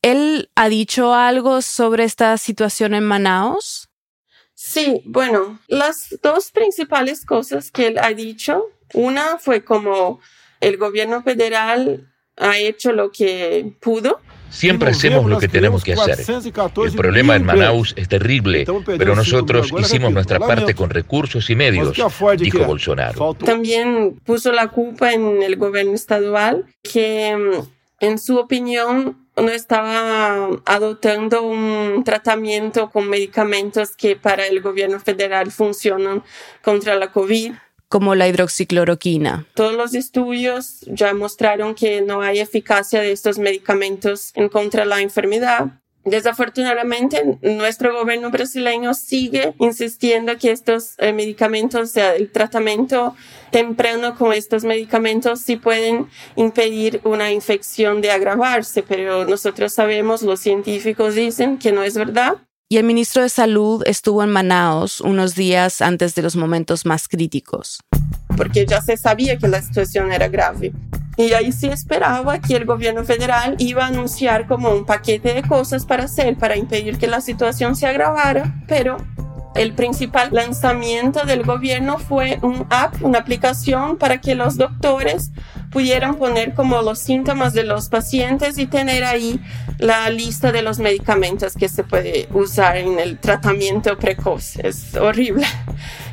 ¿Él 0.03 0.51
ha 0.55 0.69
dicho 0.69 1.15
algo 1.15 1.63
sobre 1.63 2.03
esta 2.03 2.37
situación 2.37 2.93
en 2.93 3.05
Manaus? 3.05 3.89
Sí, 4.53 5.01
bueno, 5.03 5.59
las 5.67 6.15
dos 6.21 6.51
principales 6.51 7.25
cosas 7.25 7.71
que 7.71 7.87
él 7.87 7.97
ha 7.97 8.13
dicho 8.13 8.65
una 8.93 9.37
fue 9.39 9.63
como 9.63 10.19
el 10.61 10.77
gobierno 10.77 11.21
federal 11.23 12.07
ha 12.37 12.57
hecho 12.57 12.91
lo 12.91 13.11
que 13.11 13.73
pudo. 13.79 14.19
Siempre 14.49 14.91
hacemos 14.91 15.29
lo 15.29 15.37
que 15.37 15.47
tenemos 15.47 15.83
que 15.83 15.93
hacer. 15.93 16.19
El 16.19 16.93
problema 16.93 17.35
en 17.35 17.45
Manaus 17.45 17.93
es 17.97 18.07
terrible, 18.07 18.65
pero 18.97 19.15
nosotros 19.15 19.71
hicimos 19.77 20.13
nuestra 20.13 20.39
parte 20.39 20.73
con 20.73 20.89
recursos 20.89 21.49
y 21.49 21.55
medios, 21.55 21.93
dijo 22.37 22.63
Bolsonaro. 22.63 23.33
También 23.33 24.19
puso 24.23 24.51
la 24.51 24.69
culpa 24.69 25.11
en 25.11 25.43
el 25.43 25.57
gobierno 25.57 25.93
estadual, 25.93 26.65
que 26.83 27.35
mm, 27.35 28.05
en 28.05 28.19
su 28.19 28.37
opinión 28.37 29.27
no 29.35 29.49
estaba 29.49 30.47
adoptando 30.65 31.43
un 31.43 32.03
tratamiento 32.05 32.89
con 32.89 33.09
medicamentos 33.09 33.95
que 33.97 34.15
para 34.15 34.47
el 34.47 34.61
gobierno 34.61 34.99
federal 34.99 35.51
funcionan 35.51 36.23
contra 36.61 36.95
la 36.95 37.11
COVID 37.11 37.51
como 37.89 38.15
la 38.15 38.27
hidroxicloroquina. 38.27 39.45
Todos 39.53 39.73
los 39.73 39.93
estudios 39.93 40.81
ya 40.87 41.13
mostraron 41.13 41.75
que 41.75 42.01
no 42.01 42.21
hay 42.21 42.39
eficacia 42.39 43.01
de 43.01 43.11
estos 43.11 43.37
medicamentos 43.37 44.31
en 44.35 44.49
contra 44.49 44.83
de 44.83 44.89
la 44.89 45.01
enfermedad. 45.01 45.81
Desafortunadamente, 46.05 47.39
nuestro 47.41 47.91
gobierno 47.91 48.29
brasileño 48.29 48.93
sigue 48.93 49.55
insistiendo 49.57 50.37
que 50.37 50.51
estos 50.51 50.93
eh, 50.99 51.13
medicamentos, 51.13 51.81
o 51.81 51.91
sea, 51.91 52.15
el 52.15 52.31
tratamiento 52.31 53.15
temprano 53.49 54.15
con 54.15 54.31
estos 54.31 54.63
medicamentos 54.65 55.41
sí 55.41 55.55
pueden 55.55 56.07
impedir 56.35 57.01
una 57.03 57.31
infección 57.31 58.01
de 58.01 58.11
agravarse, 58.11 58.83
pero 58.83 59.25
nosotros 59.25 59.73
sabemos, 59.73 60.21
los 60.21 60.39
científicos 60.39 61.15
dicen 61.15 61.57
que 61.57 61.71
no 61.71 61.81
es 61.81 61.97
verdad 61.97 62.35
y 62.67 62.77
el 62.77 62.83
ministro 62.83 63.21
de 63.21 63.29
Salud 63.29 63.83
estuvo 63.85 64.23
en 64.23 64.31
Manaus 64.31 64.99
unos 64.99 65.35
días 65.35 65.81
antes 65.81 66.15
de 66.15 66.23
los 66.23 66.35
momentos 66.35 66.85
más 66.85 67.07
críticos. 67.07 67.79
Porque 68.35 68.65
ya 68.65 68.81
se 68.81 68.97
sabía 68.97 69.37
que 69.37 69.47
la 69.47 69.61
situación 69.61 70.11
era 70.11 70.27
grave. 70.29 70.73
Y 71.15 71.33
ahí 71.33 71.51
se 71.51 71.67
esperaba 71.67 72.41
que 72.41 72.55
el 72.55 72.65
gobierno 72.65 73.05
federal 73.05 73.55
iba 73.59 73.85
a 73.85 73.87
anunciar 73.87 74.47
como 74.47 74.71
un 74.71 74.85
paquete 74.85 75.33
de 75.33 75.43
cosas 75.43 75.85
para 75.85 76.05
hacer, 76.05 76.37
para 76.37 76.57
impedir 76.57 76.97
que 76.97 77.07
la 77.07 77.21
situación 77.21 77.75
se 77.75 77.85
agravara, 77.85 78.55
pero 78.67 78.97
el 79.55 79.73
principal 79.73 80.29
lanzamiento 80.31 81.25
del 81.25 81.43
gobierno 81.43 81.97
fue 81.97 82.39
un 82.41 82.67
app, 82.69 83.01
una 83.01 83.19
aplicación 83.19 83.97
para 83.97 84.19
que 84.19 84.35
los 84.35 84.57
doctores 84.57 85.31
pudieran 85.71 86.15
poner 86.15 86.53
como 86.53 86.81
los 86.81 86.99
síntomas 86.99 87.53
de 87.53 87.63
los 87.63 87.89
pacientes 87.89 88.57
y 88.57 88.67
tener 88.67 89.03
ahí 89.03 89.39
la 89.77 90.09
lista 90.09 90.51
de 90.51 90.61
los 90.61 90.79
medicamentos 90.79 91.55
que 91.55 91.69
se 91.69 91.83
puede 91.83 92.27
usar 92.33 92.77
en 92.77 92.99
el 92.99 93.17
tratamiento 93.17 93.97
precoz. 93.97 94.57
Es 94.57 94.95
horrible. 94.95 95.47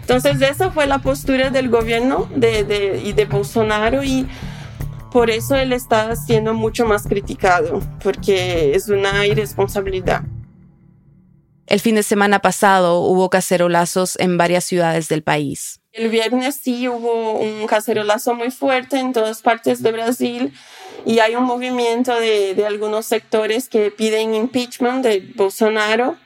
Entonces 0.01 0.41
esa 0.41 0.71
fue 0.71 0.87
la 0.87 0.99
postura 0.99 1.51
del 1.51 1.69
gobierno 1.69 2.29
y 2.35 3.13
de 3.13 3.29
Bolsonaro 3.29 4.03
y 4.03 4.27
por 5.13 5.31
eso 5.31 5.57
él 5.57 5.73
está 5.73 6.17
siendo 6.17 6.55
mucho 6.55 6.87
más 6.87 7.07
criticado, 7.07 7.81
porque 8.03 8.75
es 8.75 8.89
una 8.89 9.27
irresponsabilidad. 9.27 10.23
El 11.73 11.81
fin 11.81 11.95
de 11.95 12.03
semana 12.03 12.41
pasado 12.41 13.01
hubo 13.01 13.31
cacerolazos 13.31 14.19
en 14.19 14.37
varias 14.37 14.63
ciudades 14.63 15.09
del 15.09 15.23
país. 15.23 15.81
El 15.93 16.11
viernes 16.11 16.61
sí 16.63 16.87
hubo 16.87 17.39
un 17.39 17.67
cacerolazo 17.67 18.35
muy 18.35 18.51
fuerte 18.51 18.99
en 18.99 19.15
todas 19.15 19.41
partes 19.41 19.83
de 19.83 19.91
Brasil 19.91 20.53
y 21.07 21.21
hay 21.21 21.35
un 21.35 21.45
movimiento 21.45 22.15
de, 22.15 22.55
de 22.55 22.67
algunos 22.67 23.07
sectores 23.07 23.71
que 23.71 23.91
piden 23.91 24.35
impeachment 24.35 25.03
de 25.03 25.21
Bolsonaro 25.35 26.19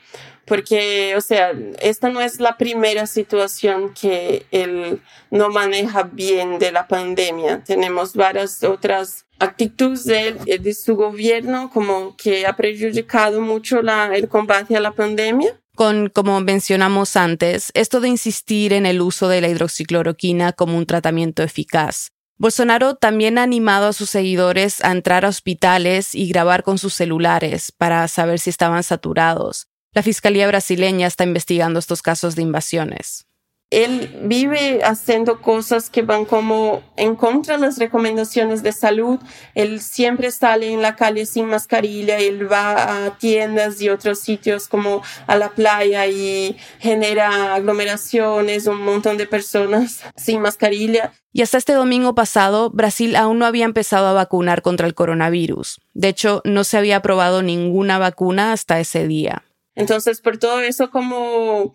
porque, 0.47 1.13
o 1.15 1.21
sea, 1.21 1.51
esta 1.79 2.09
no 2.09 2.21
es 2.21 2.39
la 2.39 2.57
primera 2.57 3.05
situación 3.05 3.93
que 3.93 4.45
él 4.51 5.01
no 5.29 5.49
maneja 5.49 6.03
bien 6.03 6.57
de 6.57 6.71
la 6.71 6.87
pandemia. 6.87 7.63
Tenemos 7.63 8.15
varias 8.15 8.63
otras 8.63 9.25
actitudes 9.39 10.05
de, 10.05 10.57
de 10.59 10.73
su 10.73 10.95
gobierno 10.95 11.69
como 11.71 12.15
que 12.15 12.47
ha 12.47 12.55
perjudicado 12.55 13.41
mucho 13.41 13.81
la, 13.81 14.15
el 14.15 14.27
combate 14.27 14.75
a 14.75 14.79
la 14.79 14.93
pandemia 14.93 15.59
con, 15.77 16.09
como 16.09 16.41
mencionamos 16.41 17.15
antes, 17.15 17.71
esto 17.75 17.99
de 18.01 18.07
insistir 18.07 18.73
en 18.73 18.87
el 18.87 18.99
uso 18.99 19.27
de 19.27 19.41
la 19.41 19.47
hidroxicloroquina 19.47 20.51
como 20.51 20.75
un 20.75 20.87
tratamiento 20.87 21.43
eficaz. 21.43 22.13
Bolsonaro 22.39 22.95
también 22.95 23.37
ha 23.37 23.43
animado 23.43 23.87
a 23.87 23.93
sus 23.93 24.09
seguidores 24.09 24.83
a 24.83 24.91
entrar 24.91 25.23
a 25.23 25.29
hospitales 25.29 26.15
y 26.15 26.27
grabar 26.29 26.63
con 26.63 26.79
sus 26.79 26.95
celulares 26.95 27.71
para 27.71 28.07
saber 28.07 28.39
si 28.39 28.49
estaban 28.49 28.81
saturados. 28.81 29.67
La 29.97 30.03
Fiscalía 30.03 30.45
brasileña 30.45 31.07
está 31.07 31.23
investigando 31.23 31.79
estos 31.79 32.03
casos 32.03 32.35
de 32.35 32.43
invasiones 32.43 33.25
él 33.69 34.09
vive 34.23 34.81
haciendo 34.83 35.41
cosas 35.41 35.89
que 35.89 36.01
van 36.01 36.23
como 36.23 36.81
en 36.95 37.17
contra 37.17 37.55
de 37.57 37.61
las 37.61 37.77
recomendaciones 37.77 38.63
de 38.63 38.71
salud. 38.71 39.19
Él 39.55 39.81
siempre 39.81 40.31
sale 40.31 40.71
en 40.71 40.81
la 40.81 40.95
calle 40.95 41.25
sin 41.25 41.47
mascarilla, 41.47 42.17
él 42.17 42.49
va 42.49 43.05
a 43.05 43.17
tiendas 43.17 43.81
y 43.81 43.89
otros 43.89 44.19
sitios 44.19 44.69
como 44.69 45.01
a 45.27 45.35
la 45.35 45.49
playa 45.49 46.07
y 46.07 46.55
genera 46.79 47.55
aglomeraciones, 47.55 48.67
un 48.67 48.81
montón 48.83 49.17
de 49.17 49.27
personas 49.27 50.01
sin 50.15 50.41
mascarilla. 50.41 51.11
Y 51.33 51.41
hasta 51.41 51.57
este 51.57 51.73
domingo 51.73 52.15
pasado, 52.15 52.69
Brasil 52.69 53.17
aún 53.17 53.37
no 53.37 53.45
había 53.45 53.65
empezado 53.65 54.07
a 54.07 54.13
vacunar 54.13 54.61
contra 54.61 54.87
el 54.87 54.95
coronavirus. 54.95 55.81
De 55.93 56.07
hecho, 56.07 56.41
no 56.45 56.63
se 56.63 56.77
había 56.77 56.97
aprobado 56.97 57.43
ninguna 57.43 57.99
vacuna 57.99 58.53
hasta 58.53 58.79
ese 58.79 59.07
día. 59.07 59.43
Entonces, 59.77 60.21
por 60.21 60.39
todo 60.39 60.59
eso, 60.59 60.89
como 60.89 61.73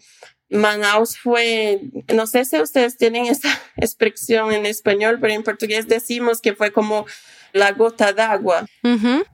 Manaus 0.50 1.16
fue, 1.16 1.80
no 2.12 2.26
sé 2.26 2.44
si 2.44 2.60
ustedes 2.60 2.96
tienen 2.96 3.26
esa 3.26 3.48
expresión 3.76 4.52
en 4.52 4.66
español, 4.66 5.18
pero 5.20 5.32
en 5.32 5.44
portugués 5.44 5.86
decimos 5.86 6.40
que 6.40 6.54
fue 6.54 6.72
como 6.72 7.06
la 7.52 7.72
gota 7.72 8.12
d'agua. 8.12 8.66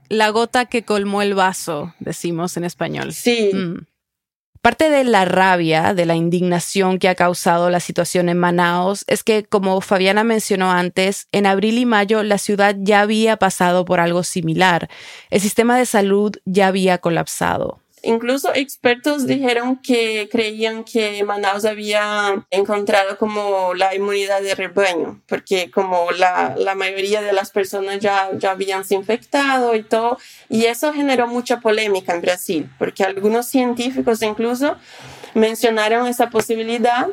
La 0.09 0.29
gota 0.29 0.65
que 0.65 0.83
colmó 0.83 1.21
el 1.21 1.33
vaso, 1.33 1.95
decimos 1.99 2.57
en 2.57 2.63
español. 2.63 3.11
Sí. 3.13 3.51
Mm. 3.53 3.87
Parte 4.61 4.89
de 4.89 5.05
la 5.05 5.23
rabia, 5.23 5.93
de 5.93 6.05
la 6.05 6.15
indignación 6.15 6.99
que 6.99 7.07
ha 7.07 7.15
causado 7.15 7.69
la 7.69 7.79
situación 7.79 8.27
en 8.27 8.37
Manaus 8.37 9.05
es 9.07 9.23
que, 9.23 9.45
como 9.45 9.79
Fabiana 9.79 10.25
mencionó 10.25 10.69
antes, 10.69 11.27
en 11.31 11.45
abril 11.45 11.79
y 11.79 11.85
mayo 11.85 12.23
la 12.23 12.37
ciudad 12.37 12.75
ya 12.77 12.99
había 12.99 13.37
pasado 13.37 13.85
por 13.85 14.01
algo 14.01 14.23
similar. 14.23 14.89
El 15.29 15.39
sistema 15.39 15.77
de 15.77 15.85
salud 15.85 16.35
ya 16.45 16.67
había 16.67 16.97
colapsado. 16.97 17.79
Incluso 18.03 18.53
expertos 18.53 19.27
dijeron 19.27 19.77
que 19.77 20.29
creían 20.31 20.83
que 20.83 21.23
Manaus 21.23 21.65
había 21.65 22.45
encontrado 22.49 23.17
como 23.17 23.73
la 23.73 23.95
inmunidad 23.95 24.41
de 24.41 24.55
rebaño, 24.55 25.21
porque 25.27 25.69
como 25.71 26.11
la, 26.11 26.55
la 26.57 26.75
mayoría 26.75 27.21
de 27.21 27.33
las 27.33 27.51
personas 27.51 27.99
ya, 27.99 28.29
ya 28.37 28.51
habían 28.51 28.85
se 28.85 28.95
infectado 28.95 29.75
y 29.75 29.83
todo, 29.83 30.17
y 30.49 30.65
eso 30.65 30.93
generó 30.93 31.27
mucha 31.27 31.59
polémica 31.59 32.13
en 32.13 32.21
Brasil, 32.21 32.69
porque 32.77 33.03
algunos 33.03 33.47
científicos 33.47 34.21
incluso 34.21 34.77
mencionaron 35.33 36.07
esa 36.07 36.29
posibilidad 36.29 37.07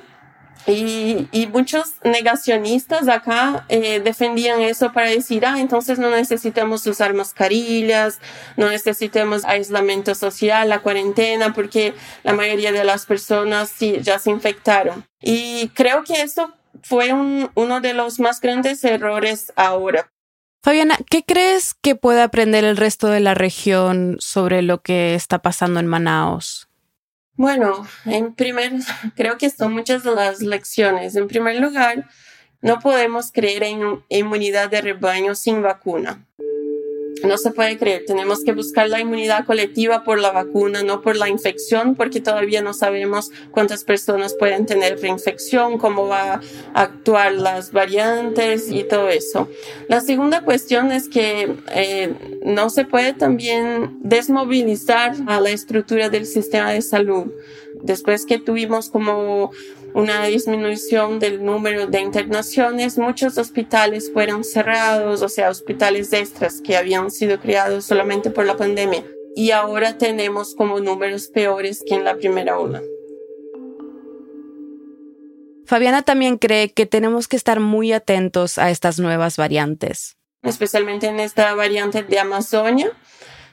y, 0.67 1.49
muchos 1.53 1.95
negacionistas 2.05 3.09
acá 3.09 3.65
eh, 3.69 4.01
defendían 4.01 4.61
eso 4.61 4.93
para 4.93 5.09
decir, 5.09 5.47
ah, 5.47 5.61
entonces 5.61 5.99
no 5.99 6.11
necesitamos 6.11 6.87
usar 6.87 7.15
mascarillas, 7.15 8.21
no 8.57 8.69
necesitamos 8.69 9.45
aislamiento 9.45 10.15
social, 10.15 10.69
la 10.69 10.81
cuarentena, 10.81 11.55
porque 11.55 11.95
la 12.25 12.33
mayoría 12.33 12.73
de 12.73 12.85
las 12.85 13.07
personas 13.07 13.71
sí, 13.71 13.99
ya 14.03 14.19
se 14.19 14.31
infectaron. 14.31 15.05
Y 15.21 15.69
creo 15.69 16.05
que 16.05 16.23
eso 16.23 16.53
fue 16.83 17.13
un, 17.13 17.51
uno 17.55 17.81
de 17.81 17.95
los 17.95 18.19
más 18.19 18.41
grandes 18.41 18.83
errores 18.85 19.53
ahora. 19.57 20.11
Fabiana, 20.63 20.99
¿qué 21.09 21.23
crees 21.23 21.75
que 21.75 21.95
puede 21.95 22.23
aprender 22.23 22.65
el 22.65 22.77
resto 22.77 23.07
de 23.07 23.21
la 23.21 23.35
región 23.35 24.17
sobre 24.19 24.63
lo 24.63 24.83
que 24.83 25.15
está 25.15 25.39
pasando 25.39 25.79
en 25.79 25.87
Manaus? 25.87 26.66
Bueno, 27.37 27.87
en 28.07 28.35
primer, 28.35 28.73
creo 29.15 29.37
que 29.37 29.51
son 29.51 29.75
muchas 29.75 30.05
las 30.07 30.41
lecciones. 30.41 31.17
En 31.17 31.29
primer 31.29 31.61
lugar, 31.61 32.09
no 32.63 32.79
podemos 32.81 33.31
creer 33.31 33.63
en 33.63 34.03
inmunidad 34.09 34.71
de 34.71 34.81
rebaño 34.81 35.35
sin 35.35 35.63
vacuna. 35.63 36.27
No 37.25 37.39
se 37.39 37.51
puede 37.51 37.79
creer. 37.79 38.05
Tenemos 38.07 38.43
que 38.45 38.53
buscar 38.53 38.89
la 38.89 39.01
inmunidad 39.01 39.45
colectiva 39.47 40.05
por 40.05 40.19
la 40.19 40.33
vacuna, 40.33 40.83
no 40.83 41.01
por 41.01 41.17
la 41.17 41.29
infección, 41.29 41.95
porque 41.95 42.21
todavía 42.21 42.63
no 42.63 42.75
sabemos 42.75 43.31
cuántas 43.51 43.85
personas 43.85 44.35
pueden 44.35 44.67
tener 44.67 45.01
reinfección, 45.01 45.79
cómo 45.79 46.09
va 46.09 46.35
a 46.75 46.83
actuar 46.83 47.33
las 47.33 47.73
variantes 47.73 48.71
y 48.71 48.85
todo 48.85 49.09
eso. 49.09 49.49
La 49.89 50.01
segunda 50.01 50.43
cuestión 50.43 50.93
es 50.93 51.09
que 51.09 51.55
eh, 51.75 52.13
no 52.45 52.71
se 52.71 52.85
puede 52.85 53.13
también 53.13 53.99
desmovilizar 54.03 55.15
a 55.27 55.41
la 55.41 55.51
estructura 55.51 56.11
del 56.11 56.27
sistema 56.27 56.73
de 56.73 56.83
salud. 56.83 57.33
Después 57.83 58.27
que 58.27 58.39
tuvimos 58.39 58.91
como 58.91 59.53
una 59.97 60.27
disminución 60.27 61.19
del 61.19 61.43
número 61.43 61.87
de 61.87 62.01
internaciones, 62.01 62.99
muchos 62.99 63.39
hospitales 63.39 64.13
fueron 64.13 64.45
cerrados, 64.45 65.23
o 65.23 65.29
sea, 65.31 65.49
hospitales 65.49 66.13
extras 66.13 66.61
que 66.61 66.77
habían 66.77 67.11
sido 67.11 67.41
creados 67.41 67.87
solamente 67.87 68.29
por 68.29 68.45
la 68.45 68.59
pandemia. 68.59 69.03
Y 69.35 69.53
ahora 69.53 69.97
tenemos 69.97 70.55
como 70.55 70.81
números 70.81 71.29
peores 71.29 71.83
que 71.87 71.95
en 71.95 72.05
la 72.05 72.15
primera 72.15 72.59
ola. 72.59 72.83
Fabiana 75.65 76.03
también 76.03 76.37
cree 76.37 76.69
que 76.75 76.85
tenemos 76.85 77.27
que 77.27 77.37
estar 77.37 77.59
muy 77.61 77.95
atentos 77.95 78.59
a 78.59 78.71
estas 78.71 78.99
nuevas 78.99 79.39
variantes. 79.39 80.19
Especialmente 80.43 81.07
en 81.07 81.21
esta 81.21 81.55
variante 81.55 82.03
de 82.03 82.19
Amazonia, 82.19 82.93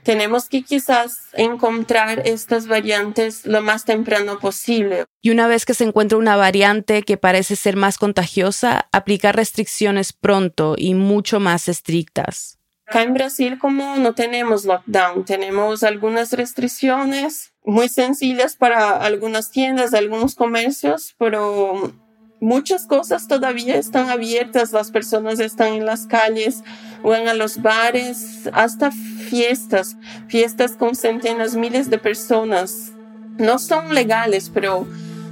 tenemos 0.04 0.50
que 0.50 0.64
quizás 0.64 1.30
encontrar 1.34 2.22
estas 2.26 2.68
variantes 2.68 3.46
lo 3.46 3.62
más 3.62 3.86
temprano 3.86 4.40
posible. 4.40 5.06
Y 5.22 5.32
una 5.32 5.48
vez 5.48 5.66
que 5.66 5.74
se 5.74 5.86
encuentra 5.86 6.18
una 6.18 6.36
variante 6.36 7.04
que 7.04 7.18
parece 7.18 7.56
ser 7.56 7.76
más 7.76 7.98
contagiosa, 7.98 8.88
aplicar 8.92 9.36
restricciones 9.36 10.14
pronto 10.14 10.76
y 10.78 10.94
mucho 10.94 11.40
más 11.40 11.68
estrictas. 11.68 12.60
Acá 12.86 13.02
en 13.04 13.14
Brasil, 13.14 13.58
como 13.60 13.96
no 13.96 14.14
tenemos 14.14 14.66
lockdown, 14.66 15.24
tenemos 15.24 15.84
algunas 15.84 16.34
restricciones 16.34 17.54
muy 17.64 17.88
sencillas 17.88 18.56
para 18.58 18.98
algunas 18.98 19.52
tiendas, 19.52 19.94
algunos 19.94 20.36
comercios, 20.36 21.16
pero 21.18 21.94
muchas 22.42 22.86
cosas 22.86 23.28
todavía 23.30 23.78
están 23.78 24.10
abiertas, 24.10 24.74
las 24.74 24.92
personas 24.92 25.40
están 25.40 25.74
en 25.74 25.86
las 25.86 26.08
calles, 26.08 26.62
van 27.02 27.30
a 27.30 27.34
los 27.34 27.62
bares, 27.62 28.50
hasta 28.52 28.92
fiestas, 29.34 29.98
fiestas 30.28 30.74
con 30.74 30.96
centenas, 30.96 31.56
miles 31.56 31.90
de 31.90 31.98
personas. 31.98 32.92
No 33.40 33.58
son 33.58 33.96
legales, 33.96 34.52
pero 34.54 34.86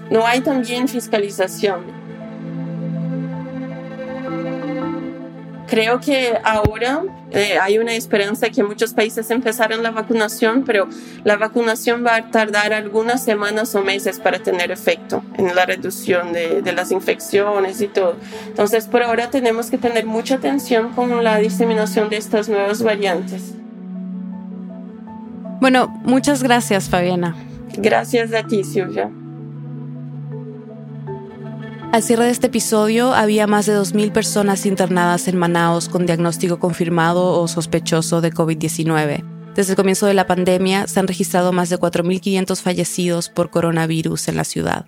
no 0.10 0.26
hay 0.26 0.42
también 0.42 0.88
fiscalización. 0.88 2.02
creo 5.72 6.02
que 6.02 6.38
ahora 6.44 7.04
eh, 7.32 7.58
hay 7.62 7.78
una 7.78 7.94
esperanza 7.94 8.50
que 8.50 8.62
muchos 8.62 8.94
países 8.94 9.32
empezaron 9.32 9.82
la 9.82 9.92
vacunación, 9.92 10.66
pero 10.66 10.90
la 11.24 11.38
vacunación 11.38 12.06
va 12.06 12.16
a 12.18 12.30
tardar 12.30 12.74
algunas 12.74 13.24
semanas 13.24 13.74
o 13.76 13.82
meses 13.82 14.20
para 14.20 14.40
tener 14.40 14.70
efecto 14.70 15.24
en 15.38 15.56
la 15.56 15.66
reducción 15.66 16.34
de, 16.34 16.62
de 16.62 16.74
las 16.74 16.92
infecciones 16.92 17.80
y 17.80 17.88
todo. 17.88 18.18
Entonces, 18.48 18.88
por 18.88 19.02
ahora 19.02 19.30
tenemos 19.30 19.72
que 19.72 19.78
tener 19.78 20.06
mucha 20.06 20.36
atención 20.36 20.90
con 20.90 21.24
la 21.24 21.38
diseminación 21.38 22.10
de 22.10 22.18
estas 22.18 22.50
nuevas 22.50 22.84
variantes. 22.84 23.54
Bueno, 25.62 25.88
muchas 26.04 26.42
gracias, 26.42 26.90
Fabiana. 26.90 27.36
Gracias 27.78 28.34
a 28.34 28.44
ti, 28.44 28.64
Silvia. 28.64 29.12
Al 31.94 32.02
cierre 32.02 32.26
de 32.26 32.32
este 32.32 32.48
episodio, 32.48 33.14
había 33.14 33.46
más 33.46 33.68
de 33.68 33.78
2.000 33.78 34.12
personas 34.12 34.66
internadas 34.66 35.28
en 35.28 35.38
Manaos 35.38 35.88
con 35.88 36.08
diagnóstico 36.08 36.58
confirmado 36.58 37.40
o 37.40 37.48
sospechoso 37.48 38.22
de 38.22 38.34
COVID-19. 38.34 39.24
Desde 39.54 39.74
el 39.74 39.76
comienzo 39.76 40.08
de 40.08 40.16
la 40.16 40.26
pandemia, 40.26 40.88
se 40.88 41.00
han 41.00 41.08
registrado 41.08 41.52
más 41.52 41.70
de 41.70 41.78
4.500 41.78 42.60
fallecidos 42.62 43.30
por 43.30 43.52
coronavirus 43.52 44.30
en 44.30 44.38
la 44.38 44.46
ciudad. 44.46 44.86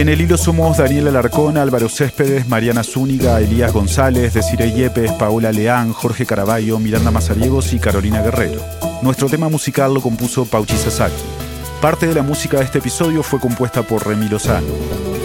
En 0.00 0.08
el 0.08 0.18
hilo 0.18 0.38
somos 0.38 0.78
Daniel 0.78 1.08
Alarcón, 1.08 1.58
Álvaro 1.58 1.90
Céspedes, 1.90 2.48
Mariana 2.48 2.82
Zúñiga, 2.82 3.38
Elías 3.38 3.70
González, 3.70 4.32
Desiree 4.32 4.72
Yepes, 4.72 5.12
Paola 5.12 5.52
Leán, 5.52 5.92
Jorge 5.92 6.24
Caraballo, 6.24 6.78
Miranda 6.78 7.10
Mazariegos 7.10 7.74
y 7.74 7.78
Carolina 7.78 8.22
Guerrero. 8.22 8.62
Nuestro 9.02 9.28
tema 9.28 9.50
musical 9.50 9.92
lo 9.92 10.00
compuso 10.00 10.46
Pauchi 10.46 10.74
Sasaki. 10.74 11.20
Parte 11.82 12.06
de 12.06 12.14
la 12.14 12.22
música 12.22 12.56
de 12.56 12.64
este 12.64 12.78
episodio 12.78 13.22
fue 13.22 13.40
compuesta 13.40 13.82
por 13.82 14.08
Remy 14.08 14.30
Lozano. 14.30 14.68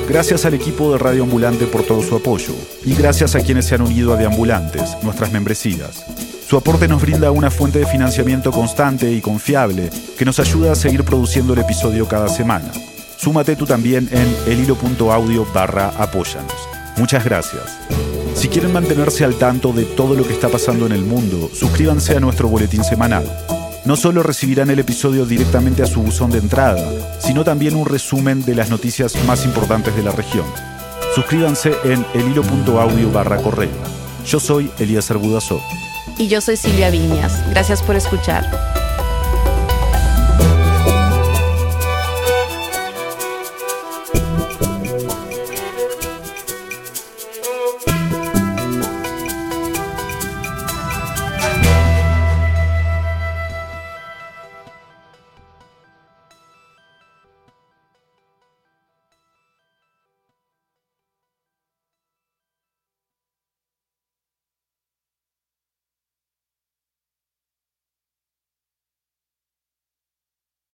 Gracias 0.10 0.44
al 0.44 0.56
equipo 0.56 0.92
de 0.92 0.98
Radio 0.98 1.24
Ambulante 1.24 1.68
por 1.68 1.84
todo 1.84 2.04
su 2.04 2.18
apoyo 2.18 2.54
y 2.84 2.96
gracias 2.96 3.34
a 3.36 3.40
quienes 3.40 3.68
se 3.68 3.76
han 3.76 3.82
unido 3.82 4.14
a 4.14 4.18
Deambulantes, 4.18 4.98
nuestras 5.04 5.32
membresías. 5.32 6.04
Su 6.50 6.58
aporte 6.58 6.90
nos 6.90 7.02
brinda 7.02 7.32
una 7.32 7.50
fuente 7.50 7.80
de 7.80 7.86
financiamiento 7.86 8.52
constante 8.52 9.10
y 9.10 9.22
confiable 9.22 9.90
que 10.18 10.26
nos 10.26 10.38
ayuda 10.42 10.74
a 10.74 10.76
seguir 10.76 11.06
produciendo 11.06 11.54
el 11.54 11.60
episodio 11.60 12.10
cada 12.10 12.28
semana. 12.28 12.74
Súmate 13.18 13.56
tú 13.56 13.66
también 13.66 14.10
en 14.12 14.36
elhilo.audio 14.52 15.48
barra 15.54 15.90
apóyanos. 15.98 16.54
Muchas 16.98 17.24
gracias. 17.24 17.64
Si 18.36 18.50
quieren 18.50 18.74
mantenerse 18.74 19.24
al 19.24 19.36
tanto 19.36 19.72
de 19.72 19.86
todo 19.86 20.14
lo 20.14 20.28
que 20.28 20.34
está 20.34 20.50
pasando 20.50 20.86
en 20.86 20.92
el 20.92 21.06
mundo, 21.06 21.50
suscríbanse 21.54 22.16
a 22.16 22.20
nuestro 22.20 22.50
boletín 22.50 22.84
semanal. 22.84 23.26
No 23.86 23.96
solo 23.96 24.24
recibirán 24.24 24.70
el 24.70 24.80
episodio 24.80 25.26
directamente 25.26 25.84
a 25.84 25.86
su 25.86 26.02
buzón 26.02 26.32
de 26.32 26.40
entrada, 26.40 26.84
sino 27.20 27.44
también 27.44 27.76
un 27.76 27.86
resumen 27.86 28.44
de 28.44 28.56
las 28.56 28.70
noticias 28.70 29.16
más 29.26 29.46
importantes 29.46 29.96
de 29.96 30.04
la 30.04 30.12
región. 30.12 30.46
Suscríbanse 31.14 31.74
en 31.84 32.06
elhilo.audio 32.14 33.12
barra 33.12 33.38
correo. 33.38 33.70
Yo 34.26 34.40
soy 34.40 34.72
Elías 34.80 35.10
Arbudazó. 35.12 35.62
Y 36.18 36.28
yo 36.28 36.42
soy 36.42 36.58
Silvia 36.58 36.90
Viñas. 36.90 37.42
Gracias 37.52 37.82
por 37.84 37.96
escuchar. 37.96 38.75